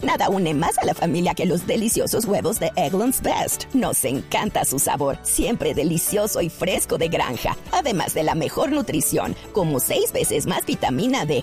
Nada 0.00 0.28
une 0.28 0.54
más 0.54 0.78
a 0.78 0.84
la 0.84 0.94
familia 0.94 1.34
que 1.34 1.44
los 1.44 1.66
deliciosos 1.66 2.24
huevos 2.24 2.60
de 2.60 2.70
Eggland's 2.76 3.20
Best. 3.20 3.74
Nos 3.74 4.04
encanta 4.04 4.64
su 4.64 4.78
sabor, 4.78 5.18
siempre 5.22 5.74
delicioso 5.74 6.40
y 6.40 6.50
fresco 6.50 6.96
de 6.96 7.08
granja. 7.08 7.56
Además 7.72 8.14
de 8.14 8.22
la 8.22 8.36
mejor 8.36 8.70
nutrición, 8.70 9.34
como 9.52 9.80
6 9.80 10.12
veces 10.12 10.46
más 10.46 10.64
vitamina 10.66 11.26
D, 11.26 11.42